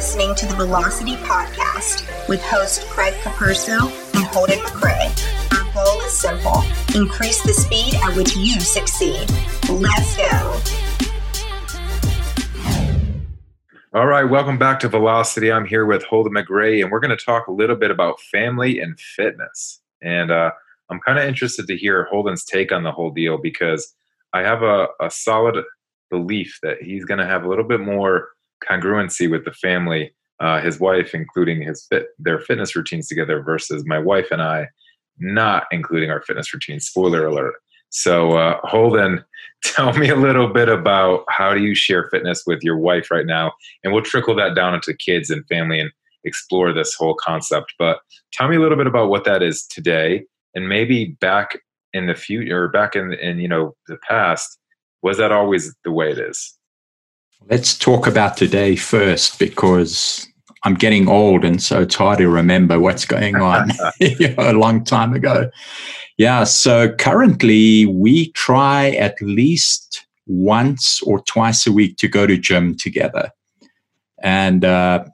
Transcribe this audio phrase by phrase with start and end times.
[0.00, 3.80] listening to the Velocity Podcast with host Craig Capurso
[4.14, 5.12] and Holden McRae.
[5.52, 6.62] Our goal is simple
[6.98, 9.28] increase the speed at which you succeed.
[9.68, 10.58] Let's go.
[13.92, 15.52] All right, welcome back to Velocity.
[15.52, 18.80] I'm here with Holden McRae, and we're going to talk a little bit about family
[18.80, 19.82] and fitness.
[20.00, 20.52] And uh,
[20.88, 23.94] I'm kind of interested to hear Holden's take on the whole deal because
[24.32, 25.62] I have a, a solid
[26.08, 28.30] belief that he's going to have a little bit more
[28.68, 33.84] congruency with the family, uh, his wife, including his fit, their fitness routines together, versus
[33.86, 34.68] my wife and I
[35.20, 36.86] not including our fitness routines.
[36.86, 37.54] Spoiler alert.
[37.90, 39.22] So, uh, Holden,
[39.64, 43.26] tell me a little bit about how do you share fitness with your wife right
[43.26, 43.52] now,
[43.84, 45.90] and we'll trickle that down into kids and family and
[46.24, 47.74] explore this whole concept.
[47.78, 48.00] But
[48.32, 51.58] tell me a little bit about what that is today, and maybe back
[51.92, 54.58] in the future, or back in in you know the past,
[55.02, 56.56] was that always the way it is?
[57.48, 60.28] Let's talk about today first because
[60.64, 63.70] I'm getting old, and so it's hard to remember what's going on
[64.00, 65.50] a long time ago.
[66.18, 72.36] Yeah, so currently we try at least once or twice a week to go to
[72.36, 73.30] gym together,
[74.22, 75.04] and uh,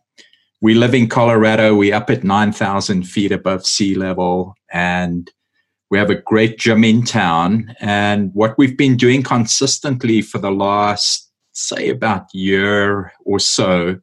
[0.60, 1.76] we live in Colorado.
[1.76, 5.30] We're up at nine thousand feet above sea level, and
[5.90, 7.74] we have a great gym in town.
[7.80, 11.25] And what we've been doing consistently for the last,
[11.56, 13.98] say, about year or so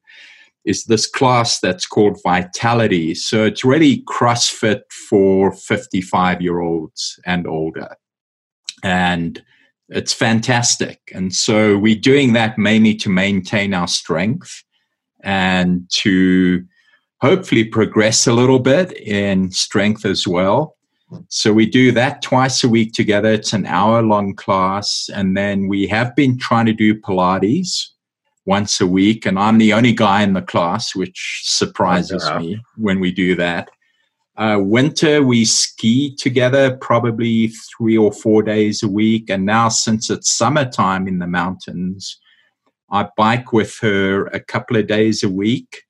[0.65, 3.13] is this class that's called Vitality.
[3.15, 7.95] So it's really CrossFit for 55 year olds and older.
[8.83, 9.41] And
[9.89, 11.01] it's fantastic.
[11.13, 14.63] And so we're doing that mainly to maintain our strength
[15.21, 16.63] and to
[17.21, 20.75] hopefully progress a little bit in strength as well.
[21.29, 23.31] So we do that twice a week together.
[23.31, 25.09] It's an hour long class.
[25.13, 27.89] And then we have been trying to do Pilates
[28.45, 32.99] once a week, and I'm the only guy in the class, which surprises me when
[32.99, 33.69] we do that.
[34.35, 39.29] Uh, winter, we ski together probably three or four days a week.
[39.29, 42.19] And now, since it's summertime in the mountains,
[42.91, 45.82] I bike with her a couple of days a week,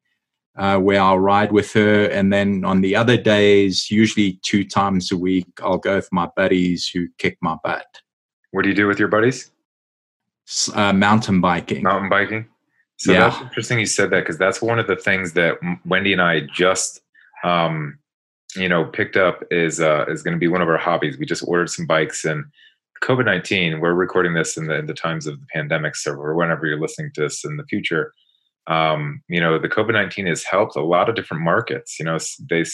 [0.56, 2.06] uh, where I'll ride with her.
[2.06, 6.30] And then on the other days, usually two times a week, I'll go with my
[6.36, 7.86] buddies who kick my butt.
[8.52, 9.52] What do you do with your buddies?
[10.74, 11.84] uh, mountain biking.
[11.84, 12.47] Mountain biking.
[12.97, 13.30] So yeah.
[13.30, 16.41] that's interesting you said that because that's one of the things that Wendy and I
[16.53, 17.02] just,
[17.44, 17.97] um,
[18.56, 21.18] you know, picked up is uh, is going to be one of our hobbies.
[21.18, 22.46] We just ordered some bikes and
[23.02, 23.80] COVID nineteen.
[23.80, 27.12] We're recording this in the, in the times of the pandemic, so whenever you're listening
[27.16, 28.14] to this in the future,
[28.68, 32.00] um, you know, the COVID nineteen has helped a lot of different markets.
[32.00, 32.18] You know,
[32.50, 32.66] they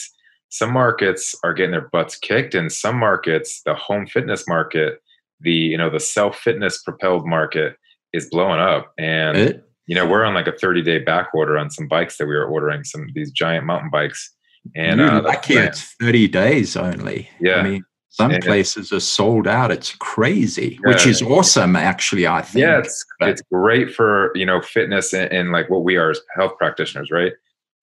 [0.48, 5.00] some markets are getting their butts kicked, and some markets, the home fitness market
[5.40, 7.76] the you know the self fitness propelled market
[8.12, 11.58] is blowing up and it, you know we're on like a 30 day back order
[11.58, 14.34] on some bikes that we were ordering some these giant mountain bikes.
[14.76, 17.30] And Dude, uh, lucky it's 30 days only.
[17.40, 17.56] Yeah.
[17.56, 19.70] i mean some and, places are sold out.
[19.70, 20.92] It's crazy yeah.
[20.92, 25.12] which is awesome actually i think yeah it's, but, it's great for you know fitness
[25.14, 27.32] and, and like what we are as health practitioners right?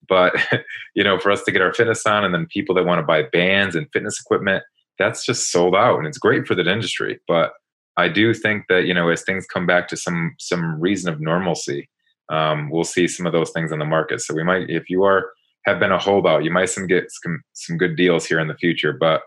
[0.08, 0.36] But
[0.96, 3.06] you know for us to get our fitness on and then people that want to
[3.06, 4.64] buy bands and fitness equipment
[5.00, 7.20] that's just sold out and it's great for the industry.
[7.28, 7.54] But
[7.98, 11.20] i do think that you know as things come back to some some reason of
[11.20, 11.90] normalcy
[12.30, 14.20] um, we'll see some of those things on the market.
[14.20, 15.32] So we might if you are
[15.66, 18.56] have been a holdout you might some get some, some good deals here in the
[18.56, 19.22] future but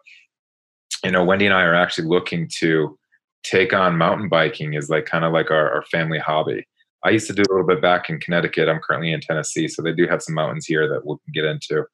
[1.04, 2.98] you know wendy and i are actually looking to
[3.42, 6.66] take on mountain biking is like kind of like our, our family hobby
[7.04, 9.82] i used to do a little bit back in connecticut i'm currently in tennessee so
[9.82, 11.84] they do have some mountains here that we can get into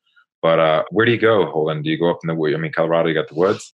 [0.46, 1.82] but uh, where do you go, Holden?
[1.82, 2.54] Do you go up in the woods?
[2.54, 3.72] I mean, Colorado, you got the woods.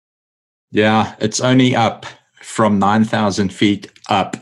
[0.72, 2.06] Yeah, it's only up
[2.41, 4.38] from nine thousand feet up.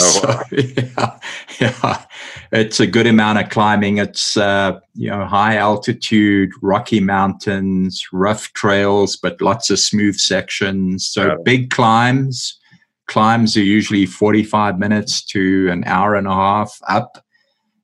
[0.00, 0.44] Oh, so, wow.
[0.50, 1.18] yeah,
[1.60, 2.04] yeah,
[2.52, 3.98] it's a good amount of climbing.
[3.98, 11.06] It's uh, you know high altitude, rocky mountains, rough trails, but lots of smooth sections.
[11.06, 11.34] So yeah.
[11.44, 12.58] big climbs.
[13.06, 17.24] Climbs are usually forty-five minutes to an hour and a half up,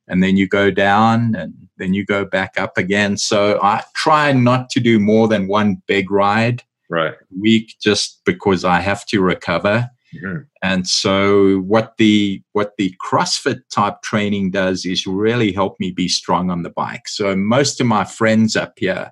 [0.07, 3.17] and then you go down and then you go back up again.
[3.17, 8.63] So I try not to do more than one big ride right week just because
[8.63, 9.89] I have to recover.
[10.23, 10.43] Mm-hmm.
[10.61, 16.07] And so what the what the CrossFit type training does is really help me be
[16.07, 17.07] strong on the bike.
[17.07, 19.11] So most of my friends up here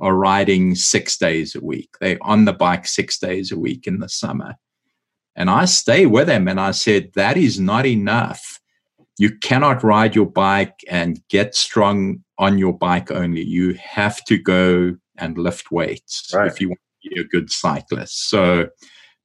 [0.00, 1.90] are riding 6 days a week.
[2.00, 4.56] They're on the bike 6 days a week in the summer.
[5.36, 8.60] And I stay with them and I said that is not enough
[9.18, 13.42] you cannot ride your bike and get strong on your bike only.
[13.42, 16.50] You have to go and lift weights right.
[16.50, 18.30] if you want to be a good cyclist.
[18.30, 18.68] So,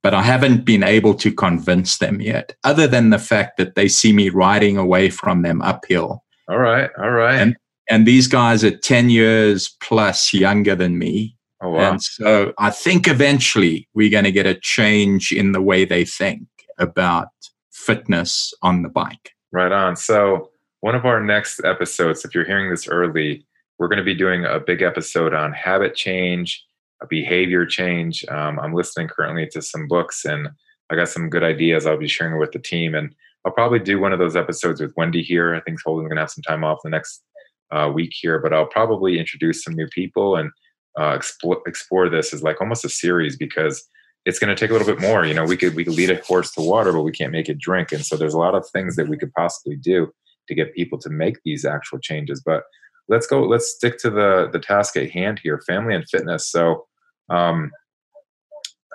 [0.07, 3.89] but I haven't been able to convince them yet, other than the fact that they
[3.89, 6.89] see me riding away from them uphill All right.
[6.97, 7.35] All right.
[7.35, 7.57] And,
[7.89, 11.35] and these guys are 10 years plus younger than me.
[11.61, 11.91] Oh, wow.
[11.91, 16.05] And so I think eventually we're going to get a change in the way they
[16.05, 17.27] think about
[17.73, 19.33] fitness on the bike.
[19.51, 19.97] Right on.
[19.97, 23.45] So, one of our next episodes, if you're hearing this early,
[23.77, 26.63] we're going to be doing a big episode on habit change,
[27.01, 28.25] a behavior change.
[28.29, 30.49] Um, I'm listening currently to some books and
[30.89, 32.95] I got some good ideas I'll be sharing with the team.
[32.95, 33.13] And
[33.45, 35.53] I'll probably do one of those episodes with Wendy here.
[35.53, 37.23] I think Holden's going to have some time off the next
[37.71, 40.51] uh, week here, but I'll probably introduce some new people and
[40.99, 43.87] uh, explore, explore this as like almost a series because
[44.25, 45.25] it's going to take a little bit more.
[45.25, 47.47] You know, we could we could lead a horse to water, but we can't make
[47.47, 47.91] it drink.
[47.91, 50.11] And so there's a lot of things that we could possibly do
[50.47, 52.41] to get people to make these actual changes.
[52.45, 52.63] But
[53.07, 53.43] let's go.
[53.43, 56.49] Let's stick to the the task at hand here: family and fitness.
[56.49, 56.86] So,
[57.29, 57.71] um,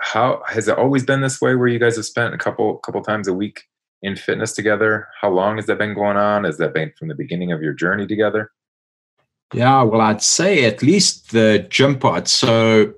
[0.00, 1.54] how has it always been this way?
[1.54, 3.62] Where you guys have spent a couple couple times a week
[4.02, 5.08] in fitness together?
[5.20, 6.44] How long has that been going on?
[6.44, 8.50] Has that been from the beginning of your journey together?
[9.54, 12.26] Yeah, well, I'd say at least the gym part.
[12.26, 12.94] So,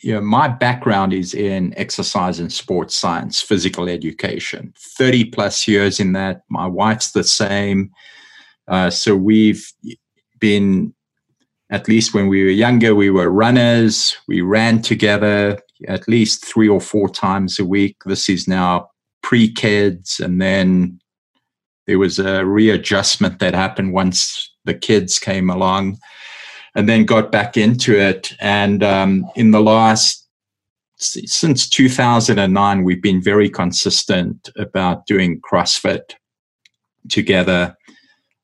[0.00, 6.00] you know, my background is in exercise and sports science, physical education, 30 plus years
[6.00, 6.42] in that.
[6.48, 7.90] My wife's the same.
[8.66, 9.70] Uh, so we've
[10.38, 10.94] been,
[11.70, 14.16] at least when we were younger, we were runners.
[14.26, 17.96] We ran together at least three or four times a week.
[18.04, 18.90] This is now
[19.22, 20.20] pre kids.
[20.20, 21.00] And then
[21.86, 25.98] there was a readjustment that happened once the kids came along
[26.74, 28.32] and then got back into it.
[28.40, 30.26] And um, in the last,
[30.96, 36.14] since 2009, we've been very consistent about doing CrossFit
[37.08, 37.76] together.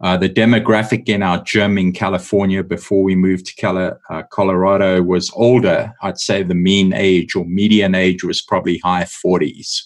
[0.03, 5.31] Uh, the demographic in our gym in California before we moved to uh, Colorado was
[5.35, 5.93] older.
[6.03, 9.83] I'd say the mean age or median age was probably high 40s.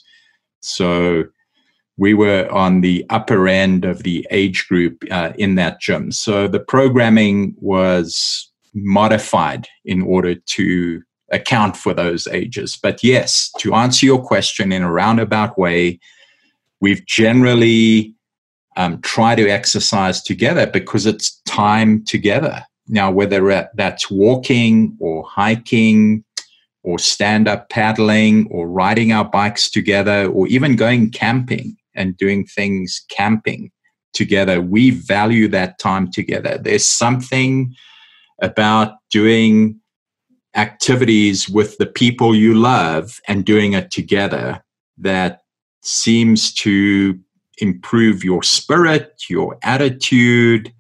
[0.61, 1.25] So
[1.97, 6.11] we were on the upper end of the age group uh, in that gym.
[6.11, 12.77] So the programming was modified in order to account for those ages.
[12.83, 16.01] But yes, to answer your question in a roundabout way,
[16.81, 18.15] we've generally
[18.77, 22.65] um, tried to exercise together because it's time together.
[22.89, 26.25] Now, whether that's walking or hiking
[26.83, 32.45] or stand up paddling or riding our bikes together or even going camping, and doing
[32.45, 33.71] things camping
[34.13, 34.61] together.
[34.61, 36.59] We value that time together.
[36.59, 37.75] There's something
[38.43, 39.81] about doing
[40.57, 44.65] activities with the people you love and doing it together
[44.99, 45.43] that
[45.83, 47.19] seems to
[47.61, 50.73] improve your spirit, your attitude,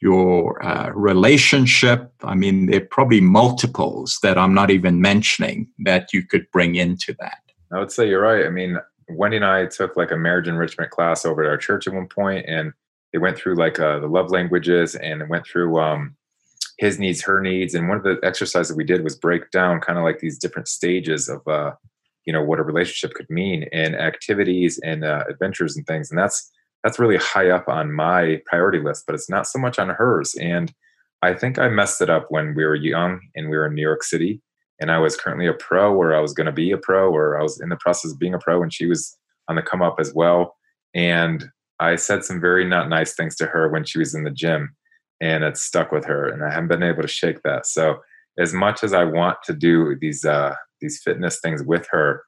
[0.00, 2.12] your uh, relationship.
[2.22, 6.74] I mean, there are probably multiples that I'm not even mentioning that you could bring
[6.74, 7.38] into that.
[7.72, 8.46] I would say you're right.
[8.46, 8.78] I mean,
[9.10, 12.08] Wendy and I took like a marriage enrichment class over at our church at one
[12.08, 12.72] point, and
[13.12, 16.16] they went through like uh, the love languages and went through um,
[16.78, 17.74] his needs, her needs.
[17.74, 20.38] And one of the exercises that we did was break down kind of like these
[20.38, 21.72] different stages of, uh,
[22.30, 26.12] you know, what a relationship could mean and activities and uh, adventures and things.
[26.12, 26.48] And that's
[26.84, 30.36] that's really high up on my priority list, but it's not so much on hers.
[30.40, 30.72] And
[31.22, 33.82] I think I messed it up when we were young and we were in New
[33.82, 34.40] York City
[34.80, 37.36] and I was currently a pro or I was going to be a pro or
[37.36, 39.18] I was in the process of being a pro and she was
[39.48, 40.56] on the come up as well.
[40.94, 41.50] And
[41.80, 44.76] I said some very not nice things to her when she was in the gym
[45.20, 47.66] and it stuck with her and I haven't been able to shake that.
[47.66, 47.96] So
[48.38, 52.22] as much as I want to do these uh these fitness things with her,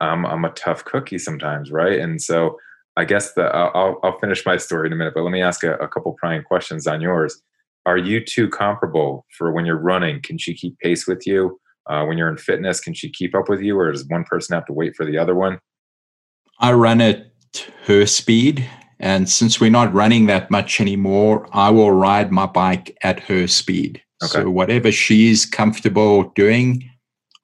[0.00, 1.98] um, I'm a tough cookie sometimes, right?
[1.98, 2.58] And so
[2.96, 5.62] I guess the I'll, I'll finish my story in a minute, but let me ask
[5.64, 7.40] a, a couple prying questions on yours.
[7.86, 10.20] Are you two comparable for when you're running?
[10.22, 11.58] Can she keep pace with you?
[11.86, 14.54] uh, when you're in fitness can she keep up with you or does one person
[14.54, 15.58] have to wait for the other one
[16.60, 17.32] i run at
[17.86, 18.68] her speed
[19.00, 23.46] and since we're not running that much anymore i will ride my bike at her
[23.46, 24.32] speed okay.
[24.32, 26.88] so whatever she's comfortable doing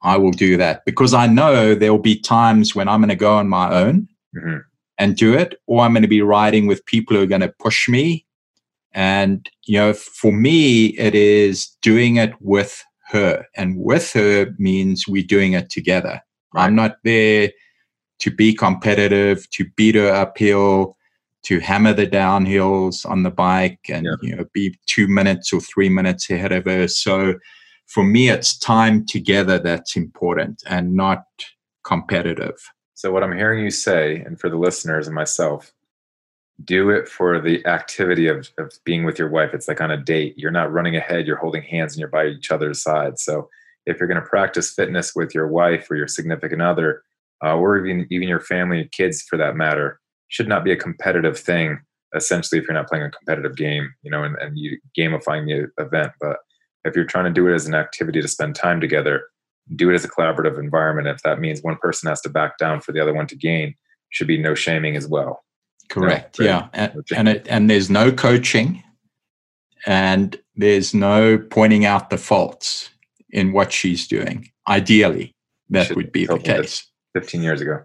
[0.02, 3.35] i will do that because i know there'll be times when i'm going to go
[3.35, 4.59] on my own mm-hmm.
[4.99, 7.55] and do it or i'm going to be riding with people who are going to
[7.61, 8.25] push me
[8.93, 13.47] and you know for me it is doing it with her.
[13.57, 16.21] And with her means we're doing it together.
[16.55, 16.64] Right.
[16.64, 17.50] I'm not there
[18.21, 20.97] to be competitive, to beat her uphill,
[21.45, 24.17] to hammer the downhills on the bike and yeah.
[24.23, 26.88] you know be two minutes or three minutes ahead of her.
[26.88, 27.35] So
[27.88, 31.25] for me it's time together that's important and not
[31.85, 32.57] competitive.
[32.95, 35.73] So what I'm hearing you say, and for the listeners and myself,
[36.64, 39.54] do it for the activity of, of being with your wife.
[39.54, 40.35] It's like on a date.
[40.37, 43.18] You're not running ahead, you're holding hands and you're by each other's side.
[43.18, 43.49] So
[43.87, 47.02] if you're going to practice fitness with your wife or your significant other,
[47.45, 50.76] uh, or even even your family and kids for that matter, should not be a
[50.76, 51.78] competitive thing
[52.14, 55.83] essentially if you're not playing a competitive game, you know, and, and you gamifying the
[55.83, 56.12] event.
[56.21, 56.38] But
[56.85, 59.25] if you're trying to do it as an activity to spend time together,
[59.75, 61.08] do it as a collaborative environment.
[61.08, 63.75] If that means one person has to back down for the other one to gain,
[64.11, 65.44] should be no shaming as well.
[65.88, 66.38] Correct.
[66.38, 68.82] No, yeah, and and, it, and there's no coaching,
[69.87, 72.90] and there's no pointing out the faults
[73.30, 74.50] in what she's doing.
[74.68, 75.35] Ideally,
[75.70, 76.87] that would be the case.
[77.14, 77.82] Fifteen years ago.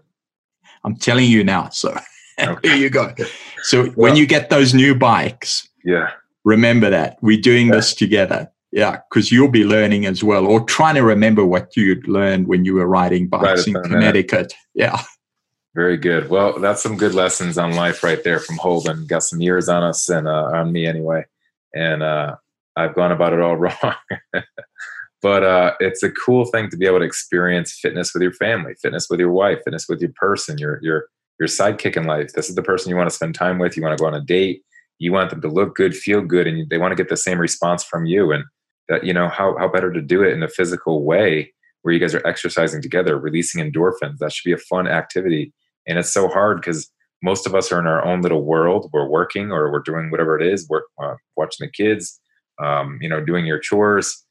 [0.84, 1.70] I'm telling you now.
[1.70, 1.96] So
[2.40, 2.68] okay.
[2.68, 3.14] here you go.
[3.66, 6.10] So well, when you get those new bikes, yeah,
[6.44, 7.76] remember that we're doing yeah.
[7.76, 8.52] this together.
[8.74, 12.64] Yeah, because you'll be learning as well, or trying to remember what you'd learned when
[12.64, 14.52] you were riding bikes right in Connecticut.
[14.74, 15.00] Yeah.
[15.76, 16.28] Very good.
[16.28, 19.06] Well, that's some good lessons on life right there from Holden.
[19.06, 21.24] Got some years on us and uh, on me anyway,
[21.72, 22.34] and uh,
[22.74, 23.94] I've gone about it all wrong.
[25.22, 28.74] but uh, it's a cool thing to be able to experience fitness with your family,
[28.82, 31.06] fitness with your wife, fitness with your person, your your
[31.38, 32.32] your sidekick in life.
[32.32, 33.76] This is the person you want to spend time with.
[33.76, 34.64] You want to go on a date.
[34.98, 37.38] You want them to look good, feel good, and they want to get the same
[37.38, 38.32] response from you.
[38.32, 38.44] And
[38.88, 42.00] that you know how how better to do it in a physical way where you
[42.00, 44.18] guys are exercising together, releasing endorphins.
[44.18, 45.52] That should be a fun activity.
[45.86, 46.90] And it's so hard because
[47.22, 48.88] most of us are in our own little world.
[48.92, 50.66] We're working or we're doing whatever it is.
[50.68, 52.18] We're uh, watching the kids,
[52.62, 54.24] um, you know, doing your chores.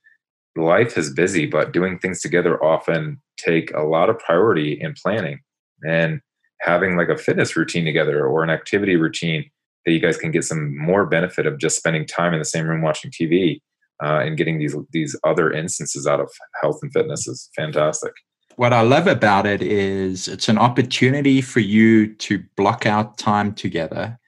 [0.56, 5.40] Life is busy, but doing things together often take a lot of priority in planning.
[5.88, 6.22] And
[6.62, 9.46] having like a fitness routine together or an activity routine
[9.86, 12.66] that you guys can get some more benefit of just spending time in the same
[12.66, 13.60] room watching TV
[14.02, 16.30] uh, and getting these these other instances out of
[16.62, 18.14] health and fitness is fantastic.
[18.56, 23.54] What I love about it is it's an opportunity for you to block out time
[23.54, 24.20] together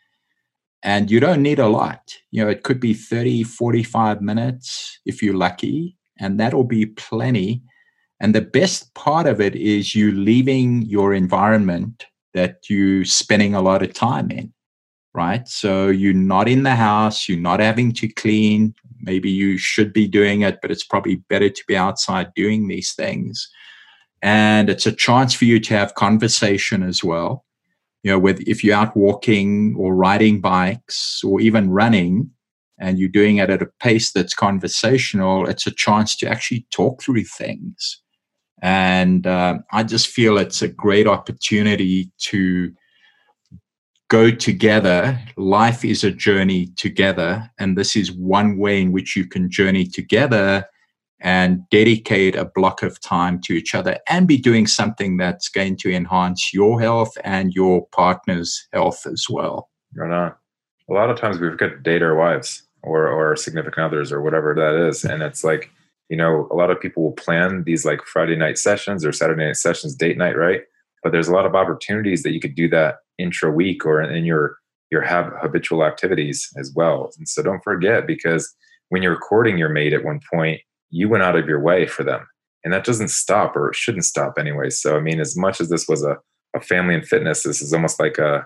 [0.86, 2.14] and you don't need a lot.
[2.30, 7.64] You know, it could be 30, 45 minutes if you're lucky, and that'll be plenty.
[8.20, 12.06] And the best part of it is you leaving your environment
[12.36, 14.54] that you're spending a lot of time in,
[15.16, 15.48] right?
[15.48, 20.08] So you're not in the house, you're not having to clean, maybe you should be
[20.08, 23.50] doing it, but it's probably better to be outside doing these things.
[24.22, 27.46] And it's a chance for you to have conversation as well.
[28.04, 32.32] You know, with if you're out walking or riding bikes or even running
[32.80, 37.02] and you're doing it at a pace that's conversational, it's a chance to actually talk
[37.02, 38.02] through things.
[38.62, 42.74] And uh, I just feel it's a great opportunity to
[44.10, 45.20] go together.
[45.38, 47.50] Life is a journey together.
[47.60, 50.66] And this is one way in which you can journey together
[51.22, 55.78] and dedicate a block of time to each other and be doing something that's going
[55.78, 59.70] to enhance your health and your partner's health as well.
[59.96, 60.34] Right on.
[60.90, 64.22] A lot of times we forget to date our wives or, or significant others or
[64.22, 65.04] whatever that is.
[65.04, 65.72] And it's like,
[66.10, 69.46] you know, a lot of people will plan these like Friday night sessions or Saturday
[69.46, 70.62] night sessions, date night, right?
[71.02, 74.26] But there's a lot of opportunities that you could do that intra week or in
[74.26, 74.58] your
[74.92, 77.10] your have habitual activities as well.
[77.18, 78.54] And so don't forget because
[78.90, 82.04] when you're recording your mate at one point, you went out of your way for
[82.04, 82.28] them.
[82.64, 84.70] And that doesn't stop or shouldn't stop anyway.
[84.70, 86.18] So I mean, as much as this was a,
[86.56, 88.46] a family and fitness, this is almost like a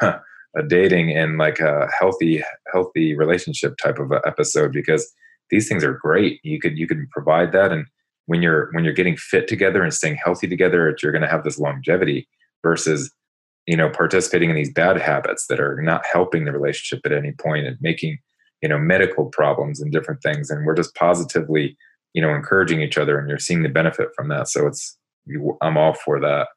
[0.56, 5.10] a dating and like a healthy healthy relationship type of episode because
[5.50, 6.40] these things are great.
[6.42, 7.86] You could you could provide that and
[8.30, 11.42] when you're when you're getting fit together and staying healthy together, you're going to have
[11.42, 12.28] this longevity
[12.62, 13.12] versus
[13.66, 17.32] you know participating in these bad habits that are not helping the relationship at any
[17.32, 18.18] point and making
[18.62, 20.50] you know medical problems and different things.
[20.50, 21.76] And we're just positively
[22.14, 24.48] you know encouraging each other and you're seeing the benefit from that.
[24.48, 24.96] So it's
[25.62, 26.48] i'm all for that.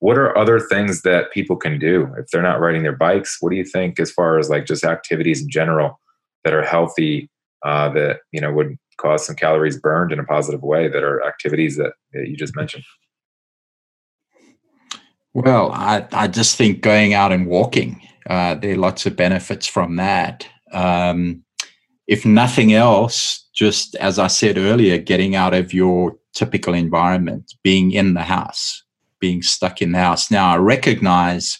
[0.00, 2.12] What are other things that people can do?
[2.18, 4.84] If they're not riding their bikes what do you think as far as like just
[4.84, 6.00] activities in general
[6.44, 7.30] that are healthy
[7.64, 11.22] uh, that you know would cause some calories burned in a positive way that are
[11.26, 12.82] activities that, that you just mentioned
[15.36, 18.00] well, I, I just think going out and walking,
[18.30, 20.48] uh, there are lots of benefits from that.
[20.72, 21.44] Um,
[22.06, 27.92] if nothing else, just as I said earlier, getting out of your typical environment, being
[27.92, 28.82] in the house,
[29.20, 30.30] being stuck in the house.
[30.30, 31.58] Now, I recognize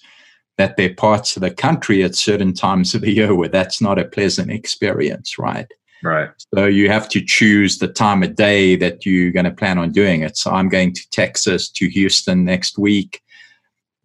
[0.56, 3.83] that there are parts of the country at certain times of the year where that's
[3.83, 5.71] not a pleasant experience, right?
[6.02, 6.30] Right.
[6.54, 9.92] So you have to choose the time of day that you're going to plan on
[9.92, 10.38] doing it.
[10.38, 13.21] So I'm going to Texas, to Houston next week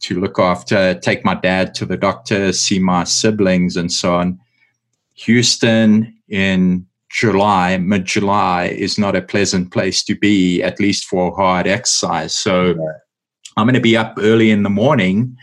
[0.01, 4.39] to look after, take my dad to the doctor, see my siblings, and so on.
[5.13, 11.35] Houston in July, mid July, is not a pleasant place to be, at least for
[11.35, 12.33] hard exercise.
[12.33, 12.95] So right.
[13.57, 15.35] I'm going to be up early in the morning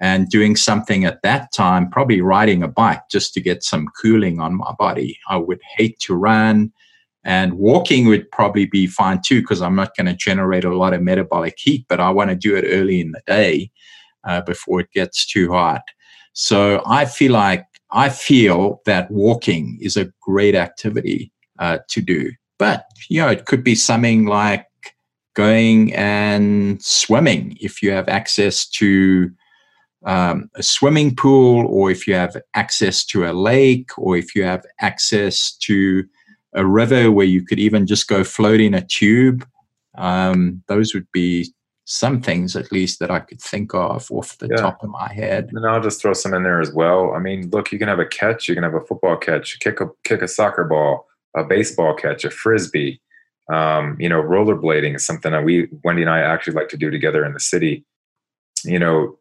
[0.00, 4.40] and doing something at that time, probably riding a bike just to get some cooling
[4.40, 5.18] on my body.
[5.28, 6.72] I would hate to run.
[7.24, 10.94] And walking would probably be fine too, because I'm not going to generate a lot
[10.94, 13.72] of metabolic heat, but I want to do it early in the day
[14.28, 15.82] uh, before it gets too hot.
[16.34, 22.30] So I feel like I feel that walking is a great activity uh, to do.
[22.58, 24.66] But, you know, it could be something like
[25.34, 29.30] going and swimming if you have access to
[30.04, 34.44] um, a swimming pool or if you have access to a lake or if you
[34.44, 36.04] have access to
[36.54, 39.46] a river where you could even just go float in a tube.
[39.96, 41.52] Um, those would be
[41.90, 44.56] some things at least that I could think of off the yeah.
[44.56, 45.48] top of my head.
[45.54, 47.14] And I'll just throw some in there as well.
[47.14, 49.80] I mean, look, you can have a catch, you can have a football catch, kick
[49.80, 53.00] a kick a soccer ball, a baseball catch, a frisbee.
[53.50, 56.90] Um, you know, rollerblading is something that we Wendy and I actually like to do
[56.90, 57.86] together in the city.
[58.64, 59.18] You know,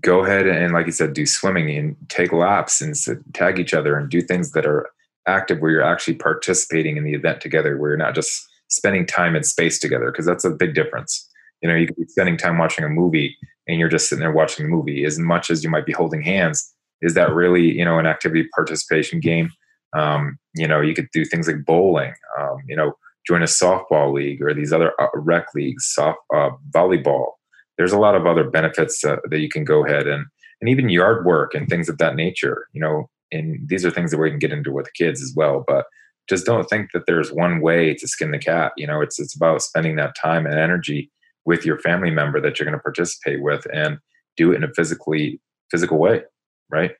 [0.00, 2.96] go ahead and like you said, do swimming and take laps and
[3.32, 4.90] tag each other and do things that are
[5.28, 9.36] active where you're actually participating in the event together, where you're not just spending time
[9.36, 11.27] and space together, because that's a big difference
[11.62, 13.36] you know, you could be spending time watching a movie
[13.66, 15.04] and you're just sitting there watching the movie.
[15.04, 18.48] As much as you might be holding hands, is that really, you know, an activity
[18.54, 19.50] participation game?
[19.96, 22.92] Um, you know, you could do things like bowling, um, you know,
[23.26, 27.32] join a softball league or these other uh, rec leagues, soft uh, volleyball.
[27.76, 30.26] There's a lot of other benefits uh, that you can go ahead and
[30.60, 32.66] and even yard work and things of that nature.
[32.72, 35.32] You know, and these are things that we can get into with the kids as
[35.36, 35.64] well.
[35.66, 35.86] But
[36.28, 38.72] just don't think that there's one way to skin the cat.
[38.76, 41.10] You know, it's it's about spending that time and energy
[41.48, 43.98] with your family member that you're going to participate with and
[44.36, 45.40] do it in a physically
[45.70, 46.22] physical way
[46.70, 46.92] right?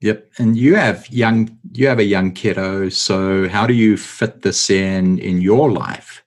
[0.00, 4.42] Yep and you have young you have a young kiddo so how do you fit
[4.42, 6.24] this in in your life?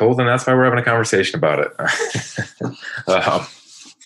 [0.00, 1.72] Well then that's why we're having a conversation about it.
[3.08, 3.46] Um,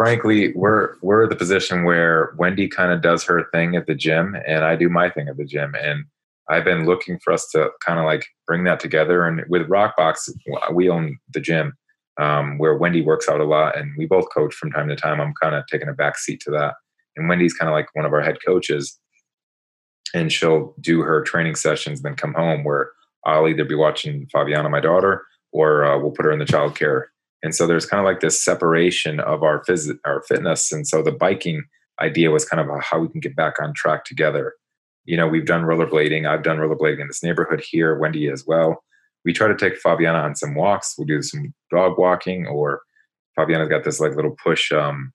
[0.01, 4.35] frankly we're we're the position where wendy kind of does her thing at the gym
[4.47, 6.05] and i do my thing at the gym and
[6.49, 10.31] i've been looking for us to kind of like bring that together and with rockbox
[10.73, 11.75] we own the gym
[12.21, 15.21] um, where Wendy works out a lot and we both coach from time to time.
[15.21, 16.75] I'm kind of taking a back seat to that.
[17.17, 18.99] And Wendy's kind of like one of our head coaches.
[20.13, 22.91] And she'll do her training sessions, then come home where
[23.25, 26.77] I'll either be watching Fabiana, my daughter, or uh, we'll put her in the child
[26.77, 27.11] care.
[27.43, 30.73] And so there's kind of like this separation of our phys- our fitness.
[30.73, 31.63] And so the biking
[32.03, 34.55] idea was kind of how we can get back on track together.
[35.05, 36.29] You know, we've done rollerblading.
[36.29, 38.83] I've done rollerblading in this neighborhood here, Wendy as well
[39.25, 40.95] we try to take Fabiana on some walks.
[40.97, 42.83] We'll do some dog walking, or
[43.39, 45.13] Fabiana's got this like little push, um,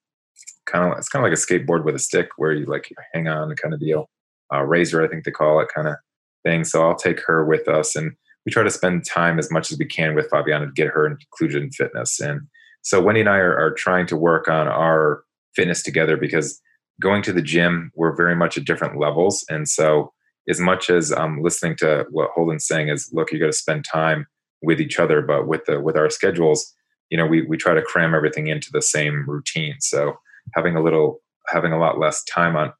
[0.65, 3.27] kind of it's kind of like a skateboard with a stick where you like hang
[3.27, 4.09] on kind of deal.
[4.53, 5.95] Uh, razor, I think they call it, kind of
[6.43, 6.63] thing.
[6.63, 8.11] So I'll take her with us, and
[8.45, 11.07] we try to spend time as much as we can with Fabiana to get her
[11.07, 12.19] included in fitness.
[12.19, 12.41] And
[12.83, 15.23] so Wendy and I are, are trying to work on our
[15.55, 16.61] fitness together because
[17.01, 20.13] going to the gym, we're very much at different levels, and so
[20.49, 23.85] as much as I'm listening to what Holden's saying is, look, you got to spend
[23.85, 24.27] time
[24.61, 26.73] with each other, but with the with our schedules,
[27.09, 29.75] you know, we we try to cram everything into the same routine.
[29.79, 30.15] So
[30.53, 32.73] having a little, having a lot less time on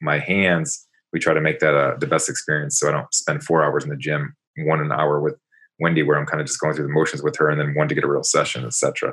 [0.00, 2.78] my hands, we try to make that uh, the best experience.
[2.78, 5.34] So I don't spend four hours in the gym, one an hour with
[5.80, 7.88] Wendy, where I'm kind of just going through the motions with her, and then one
[7.88, 9.12] to get a real session, etc.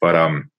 [0.00, 0.50] But um,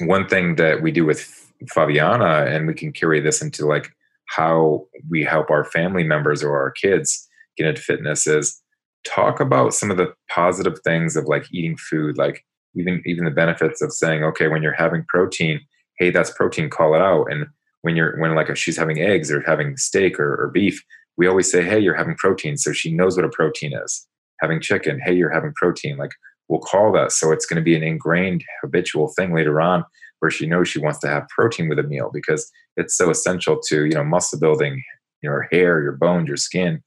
[0.00, 3.90] one thing that we do with Fabiana, and we can carry this into like
[4.28, 8.60] how we help our family members or our kids get into fitness is
[9.06, 12.44] talk about some of the positive things of like eating food like
[12.76, 15.60] even even the benefits of saying okay when you're having protein
[15.98, 17.26] hey that's protein call it out.
[17.30, 17.46] And
[17.82, 20.82] when you're when like if she's having eggs or having steak or, or beef
[21.16, 24.06] we always say hey you're having protein so she knows what a protein is.
[24.40, 26.12] Having chicken hey you're having protein like
[26.48, 27.12] we'll call that.
[27.12, 29.84] So it's going to be an ingrained habitual thing later on
[30.20, 33.58] where she knows she wants to have protein with a meal because it's so essential
[33.68, 34.82] to you know muscle building
[35.22, 36.82] your hair your bones your skin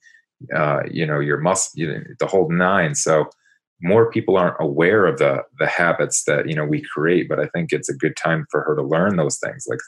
[0.54, 2.94] uh, you know your muscle you know, the whole nine.
[2.94, 3.26] So
[3.80, 7.46] more people aren't aware of the the habits that you know we create but i
[7.46, 9.66] think it's a good time for her to learn those things.
[9.68, 9.80] Like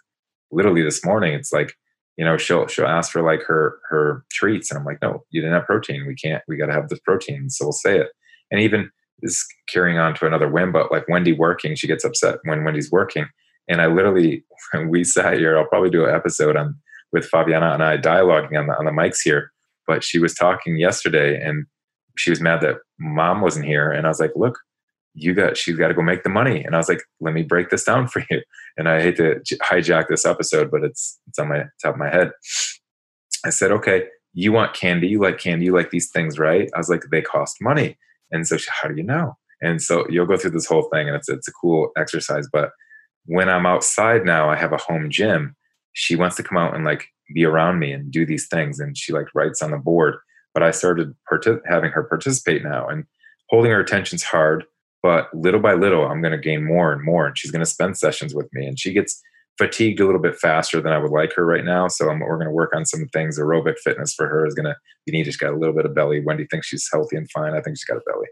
[0.50, 1.74] literally this morning it's like
[2.16, 5.40] you know she'll she'll ask for like her her treats and i'm like no you
[5.40, 6.06] didn't have protein.
[6.06, 8.08] We can't we got to have this protein so we'll say it.
[8.50, 8.90] And even
[9.22, 12.90] is carrying on to another whim but like wendy working she gets upset when wendy's
[12.90, 13.26] working
[13.68, 16.76] and I literally, when we sat here, I'll probably do an episode on
[17.12, 19.52] with Fabiana and I dialoguing on the, on the mics here.
[19.86, 21.66] But she was talking yesterday and
[22.16, 23.90] she was mad that mom wasn't here.
[23.90, 24.58] And I was like, look,
[25.14, 26.64] you got, she's got to go make the money.
[26.64, 28.42] And I was like, let me break this down for you.
[28.76, 32.10] And I hate to hijack this episode, but it's, it's on my top of my
[32.10, 32.32] head.
[33.44, 36.68] I said, okay, you want candy, you like candy, you like these things, right?
[36.74, 37.96] I was like, they cost money.
[38.34, 39.36] And so she, how do you know?
[39.62, 42.70] And so you'll go through this whole thing and it's, it's a cool exercise, but
[43.26, 45.56] when I'm outside now, I have a home gym.
[45.92, 48.80] She wants to come out and like be around me and do these things.
[48.80, 50.16] And she like writes on the board.
[50.52, 53.04] But I started part- having her participate now and
[53.48, 54.64] holding her attention's hard.
[55.02, 57.26] But little by little, I'm going to gain more and more.
[57.26, 58.66] And she's going to spend sessions with me.
[58.66, 59.22] And she gets
[59.58, 61.88] fatigued a little bit faster than I would like her right now.
[61.88, 63.38] So I'm, we're going to work on some things.
[63.38, 64.76] Aerobic fitness for her is going to.
[65.06, 66.20] You need just got a little bit of belly.
[66.20, 67.54] Wendy thinks she's healthy and fine.
[67.54, 68.26] I think she's got a belly,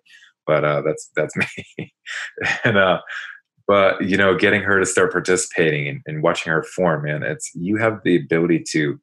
[0.47, 1.37] but uh, that's that's
[1.79, 1.93] me.
[2.65, 3.01] and uh,
[3.67, 7.51] but you know, getting her to start participating and, and watching her form, man, it's
[7.55, 8.99] you have the ability to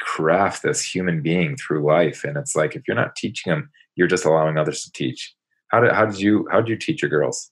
[0.00, 4.08] craft this human being through life, and it's like if you're not teaching them, you're
[4.08, 5.34] just allowing others to teach.
[5.68, 7.50] How did how did you how did you teach your girls?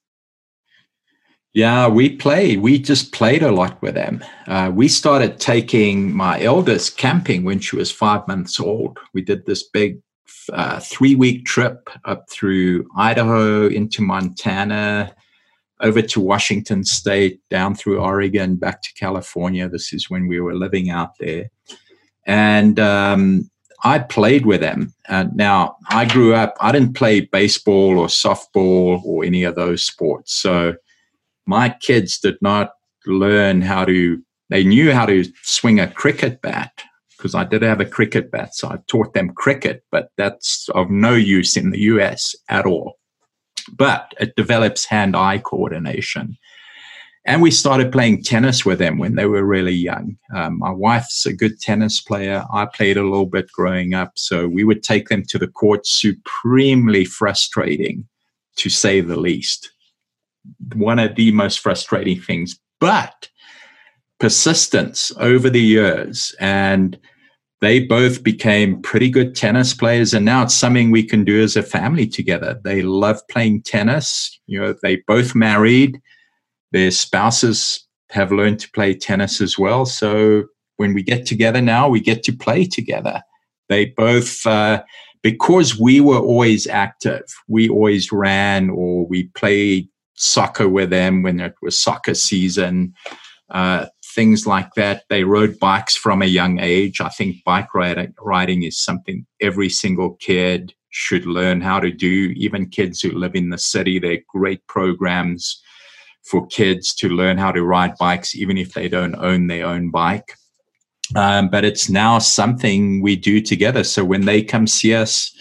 [1.54, 2.60] Yeah, we played.
[2.60, 4.24] We just played a lot with them.
[4.46, 8.98] Uh, we started taking my eldest camping when she was five months old.
[9.12, 10.00] We did this big
[10.50, 15.14] uh, three week trip up through Idaho into Montana,
[15.80, 19.68] over to Washington State, down through Oregon, back to California.
[19.68, 21.50] This is when we were living out there.
[22.26, 23.50] And um,
[23.84, 24.94] I played with them.
[25.08, 29.82] Uh, now, I grew up, I didn't play baseball or softball or any of those
[29.82, 30.34] sports.
[30.34, 30.74] So,
[31.46, 32.70] my kids did not
[33.06, 36.72] learn how to, they knew how to swing a cricket bat
[37.16, 38.54] because I did have a cricket bat.
[38.54, 42.98] So I taught them cricket, but that's of no use in the US at all.
[43.72, 46.36] But it develops hand eye coordination.
[47.24, 50.16] And we started playing tennis with them when they were really young.
[50.34, 52.44] Um, my wife's a good tennis player.
[52.52, 54.14] I played a little bit growing up.
[54.16, 58.08] So we would take them to the court, supremely frustrating,
[58.56, 59.70] to say the least
[60.74, 63.28] one of the most frustrating things, but
[64.18, 66.34] persistence over the years.
[66.40, 66.98] And
[67.60, 70.12] they both became pretty good tennis players.
[70.12, 72.60] And now it's something we can do as a family together.
[72.64, 74.36] They love playing tennis.
[74.46, 76.00] You know, they both married,
[76.72, 79.86] their spouses have learned to play tennis as well.
[79.86, 80.44] So
[80.76, 83.22] when we get together now, we get to play together.
[83.68, 84.82] They both, uh,
[85.22, 89.88] because we were always active, we always ran or we played
[90.22, 92.94] soccer with them when it was soccer season,
[93.50, 95.04] uh, things like that.
[95.08, 97.00] They rode bikes from a young age.
[97.00, 102.32] I think bike riding, riding is something every single kid should learn how to do.
[102.36, 105.60] Even kids who live in the city, there are great programs
[106.22, 109.90] for kids to learn how to ride bikes, even if they don't own their own
[109.90, 110.36] bike.
[111.16, 113.84] Um, but it's now something we do together.
[113.84, 115.34] So when they come see us,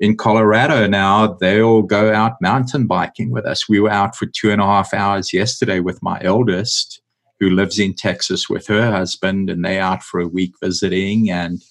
[0.00, 3.68] in Colorado now, they all go out mountain biking with us.
[3.68, 7.00] We were out for two and a half hours yesterday with my eldest,
[7.40, 11.30] who lives in Texas with her husband, and they out for a week visiting.
[11.30, 11.62] And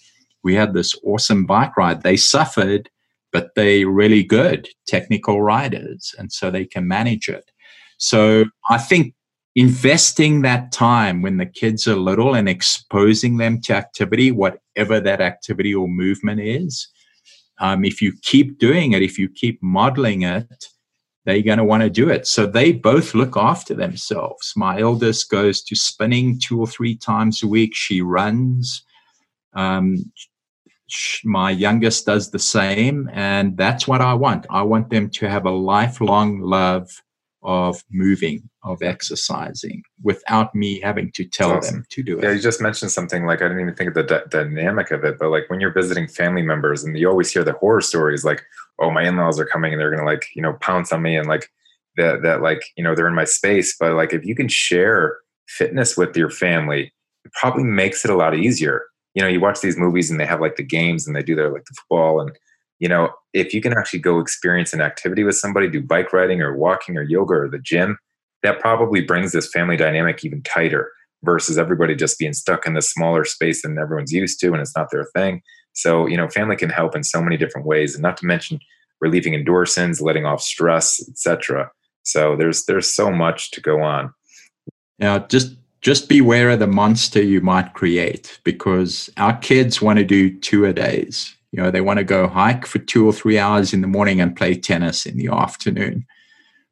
[0.43, 2.03] we had this awesome bike ride.
[2.03, 2.89] They suffered,
[3.31, 7.51] but they really good technical riders, and so they can manage it.
[7.97, 9.13] So I think
[9.55, 15.19] investing that time when the kids are little and exposing them to activity, whatever that
[15.19, 16.87] activity or movement is,
[17.59, 20.67] um, if you keep doing it, if you keep modeling it,
[21.25, 22.25] they're going to want to do it.
[22.25, 24.53] So they both look after themselves.
[24.55, 27.75] My eldest goes to spinning two or three times a week.
[27.75, 28.83] She runs.
[29.53, 30.11] Um,
[31.25, 33.09] my youngest does the same.
[33.11, 34.45] And that's what I want.
[34.49, 36.89] I want them to have a lifelong love
[37.47, 41.77] of moving, of exercising, without me having to tell awesome.
[41.77, 42.23] them to do it.
[42.23, 45.05] Yeah, you just mentioned something like I didn't even think of the d- dynamic of
[45.05, 48.25] it, but like when you're visiting family members and you always hear the horror stories,
[48.25, 48.43] like,
[48.81, 51.29] oh, my in-laws are coming and they're gonna like you know pounce on me and
[51.29, 51.49] like
[51.95, 53.77] that that like you know they're in my space.
[53.79, 56.91] But like if you can share fitness with your family,
[57.23, 58.83] it probably makes it a lot easier.
[59.15, 61.33] You know, you watch these movies and they have like the games and they do
[61.33, 62.37] their like the football and
[62.79, 66.41] you know, if you can actually go experience an activity with somebody, do bike riding
[66.41, 67.97] or walking or yoga or the gym,
[68.43, 70.91] that probably brings this family dynamic even tighter
[71.23, 74.75] versus everybody just being stuck in this smaller space than everyone's used to and it's
[74.75, 75.41] not their thing.
[75.73, 78.59] So, you know, family can help in so many different ways, and not to mention
[78.99, 81.69] relieving endorphins, letting off stress, etc.
[82.01, 84.11] So there's there's so much to go on.
[84.97, 90.05] Now, just just beware of the monster you might create because our kids want to
[90.05, 93.39] do two a days you know, they want to go hike for two or three
[93.39, 96.05] hours in the morning and play tennis in the afternoon.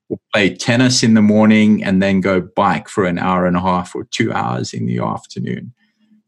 [0.07, 3.61] Or play tennis in the morning and then go bike for an hour and a
[3.61, 5.73] half or two hours in the afternoon.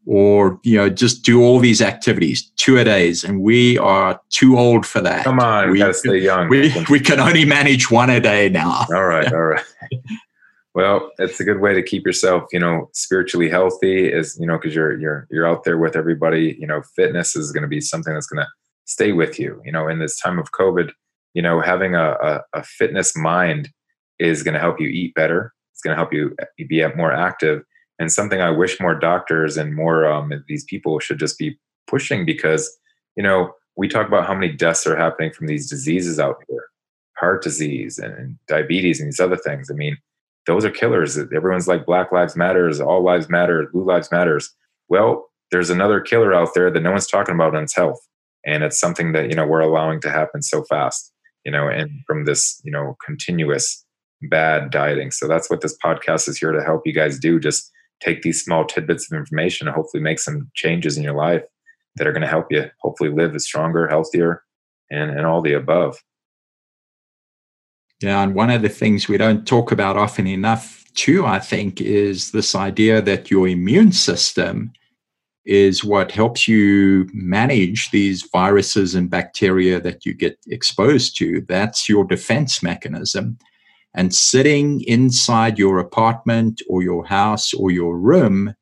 [0.04, 3.22] Or, you know, just do all these activities, two a days.
[3.22, 5.22] And we are too old for that.
[5.22, 6.48] Come on, we gotta stay young.
[6.48, 8.86] We, we can only manage one a day now.
[8.92, 9.64] All right, all right.
[10.78, 14.06] Well, it's a good way to keep yourself, you know, spiritually healthy.
[14.06, 16.56] Is you know because you're you're you're out there with everybody.
[16.56, 18.48] You know, fitness is going to be something that's going to
[18.84, 19.60] stay with you.
[19.64, 20.92] You know, in this time of COVID,
[21.34, 23.70] you know, having a, a, a fitness mind
[24.20, 25.52] is going to help you eat better.
[25.72, 26.36] It's going to help you
[26.68, 27.64] be more active.
[27.98, 32.24] And something I wish more doctors and more um, these people should just be pushing
[32.24, 32.70] because
[33.16, 36.66] you know we talk about how many deaths are happening from these diseases out here,
[37.16, 39.72] heart disease and diabetes and these other things.
[39.72, 39.98] I mean
[40.46, 41.18] those are killers.
[41.18, 44.54] Everyone's like Black Lives Matters, All Lives Matter, Blue Lives Matters.
[44.88, 48.00] Well, there's another killer out there that no one's talking about, and it's health.
[48.46, 51.12] And it's something that you know we're allowing to happen so fast,
[51.44, 53.84] you know, and from this you know continuous
[54.22, 55.10] bad dieting.
[55.10, 57.38] So that's what this podcast is here to help you guys do.
[57.38, 57.70] Just
[58.00, 61.42] take these small tidbits of information and hopefully make some changes in your life
[61.96, 64.42] that are going to help you hopefully live stronger, healthier,
[64.90, 65.98] and, and all the above.
[68.00, 71.80] Yeah, and one of the things we don't talk about often enough, too, I think,
[71.80, 74.72] is this idea that your immune system
[75.44, 81.40] is what helps you manage these viruses and bacteria that you get exposed to.
[81.48, 83.38] That's your defense mechanism.
[83.94, 88.54] And sitting inside your apartment or your house or your room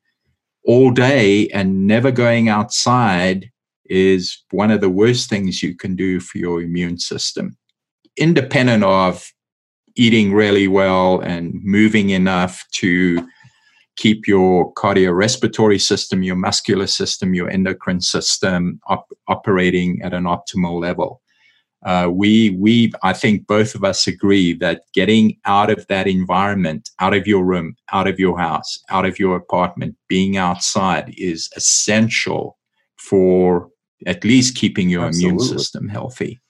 [0.64, 3.50] all day and never going outside
[3.86, 7.56] is one of the worst things you can do for your immune system.
[8.16, 9.32] Independent of
[9.96, 13.26] eating really well and moving enough to
[13.96, 20.80] keep your cardiorespiratory system, your muscular system, your endocrine system op- operating at an optimal
[20.80, 21.22] level.
[21.84, 26.90] Uh, we, we, I think both of us agree that getting out of that environment,
[27.00, 31.48] out of your room, out of your house, out of your apartment, being outside is
[31.56, 32.58] essential
[32.96, 33.68] for
[34.04, 35.28] at least keeping your Absolutely.
[35.28, 36.40] immune system healthy.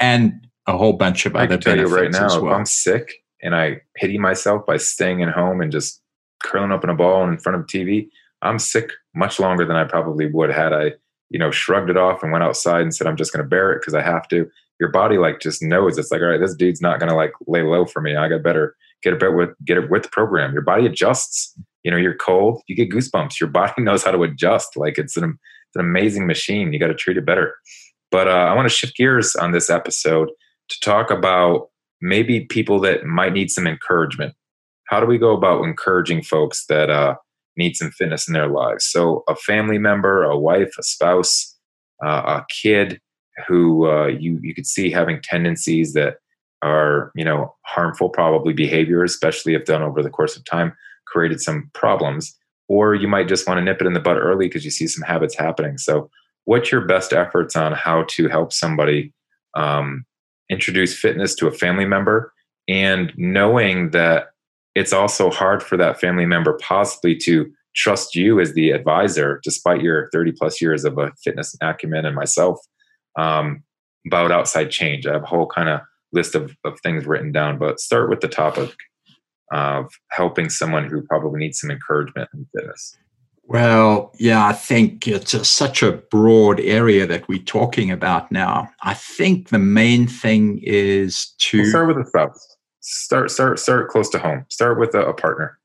[0.00, 2.46] And a whole bunch of I other tell you right now, well.
[2.46, 6.00] if I'm sick and I pity myself by staying at home and just
[6.42, 8.08] curling up in a ball in front of TV,
[8.42, 10.92] I'm sick much longer than I probably would had I,
[11.30, 13.72] you know, shrugged it off and went outside and said, I'm just going to bear
[13.72, 14.48] it because I have to.
[14.80, 17.32] Your body like just knows it's like, all right, this dude's not going to like
[17.46, 18.16] lay low for me.
[18.16, 20.52] I got better get a bit with get it with the program.
[20.52, 21.54] Your body adjusts.
[21.82, 23.40] You know, you're cold, you get goosebumps.
[23.40, 24.76] Your body knows how to adjust.
[24.76, 26.72] Like it's an, it's an amazing machine.
[26.72, 27.54] You got to treat it better.
[28.10, 30.30] But uh, I want to shift gears on this episode
[30.72, 31.68] to talk about
[32.00, 34.34] maybe people that might need some encouragement.
[34.88, 37.14] How do we go about encouraging folks that uh,
[37.56, 38.84] need some fitness in their lives?
[38.84, 41.56] So, a family member, a wife, a spouse,
[42.04, 43.00] uh, a kid
[43.46, 46.16] who uh, you you could see having tendencies that
[46.62, 50.72] are you know harmful, probably behavior, especially if done over the course of time,
[51.06, 52.36] created some problems.
[52.68, 54.86] Or you might just want to nip it in the bud early because you see
[54.86, 55.78] some habits happening.
[55.78, 56.10] So,
[56.44, 59.12] what's your best efforts on how to help somebody
[59.54, 60.04] um,
[60.52, 62.32] introduce fitness to a family member
[62.68, 64.26] and knowing that
[64.74, 69.80] it's also hard for that family member possibly to trust you as the advisor despite
[69.80, 72.58] your 30 plus years of a fitness acumen and myself
[73.18, 73.62] um,
[74.06, 75.06] about outside change.
[75.06, 75.80] I have a whole kind of
[76.12, 78.70] list of, of things written down but start with the topic
[79.52, 82.96] of helping someone who probably needs some encouragement in fitness
[83.52, 88.70] well, yeah, I think it's a, such a broad area that we're talking about now.
[88.82, 92.56] I think the main thing is to we'll start with a spouse.
[92.80, 94.46] Start, start, start close to home.
[94.48, 95.58] Start with a, a partner.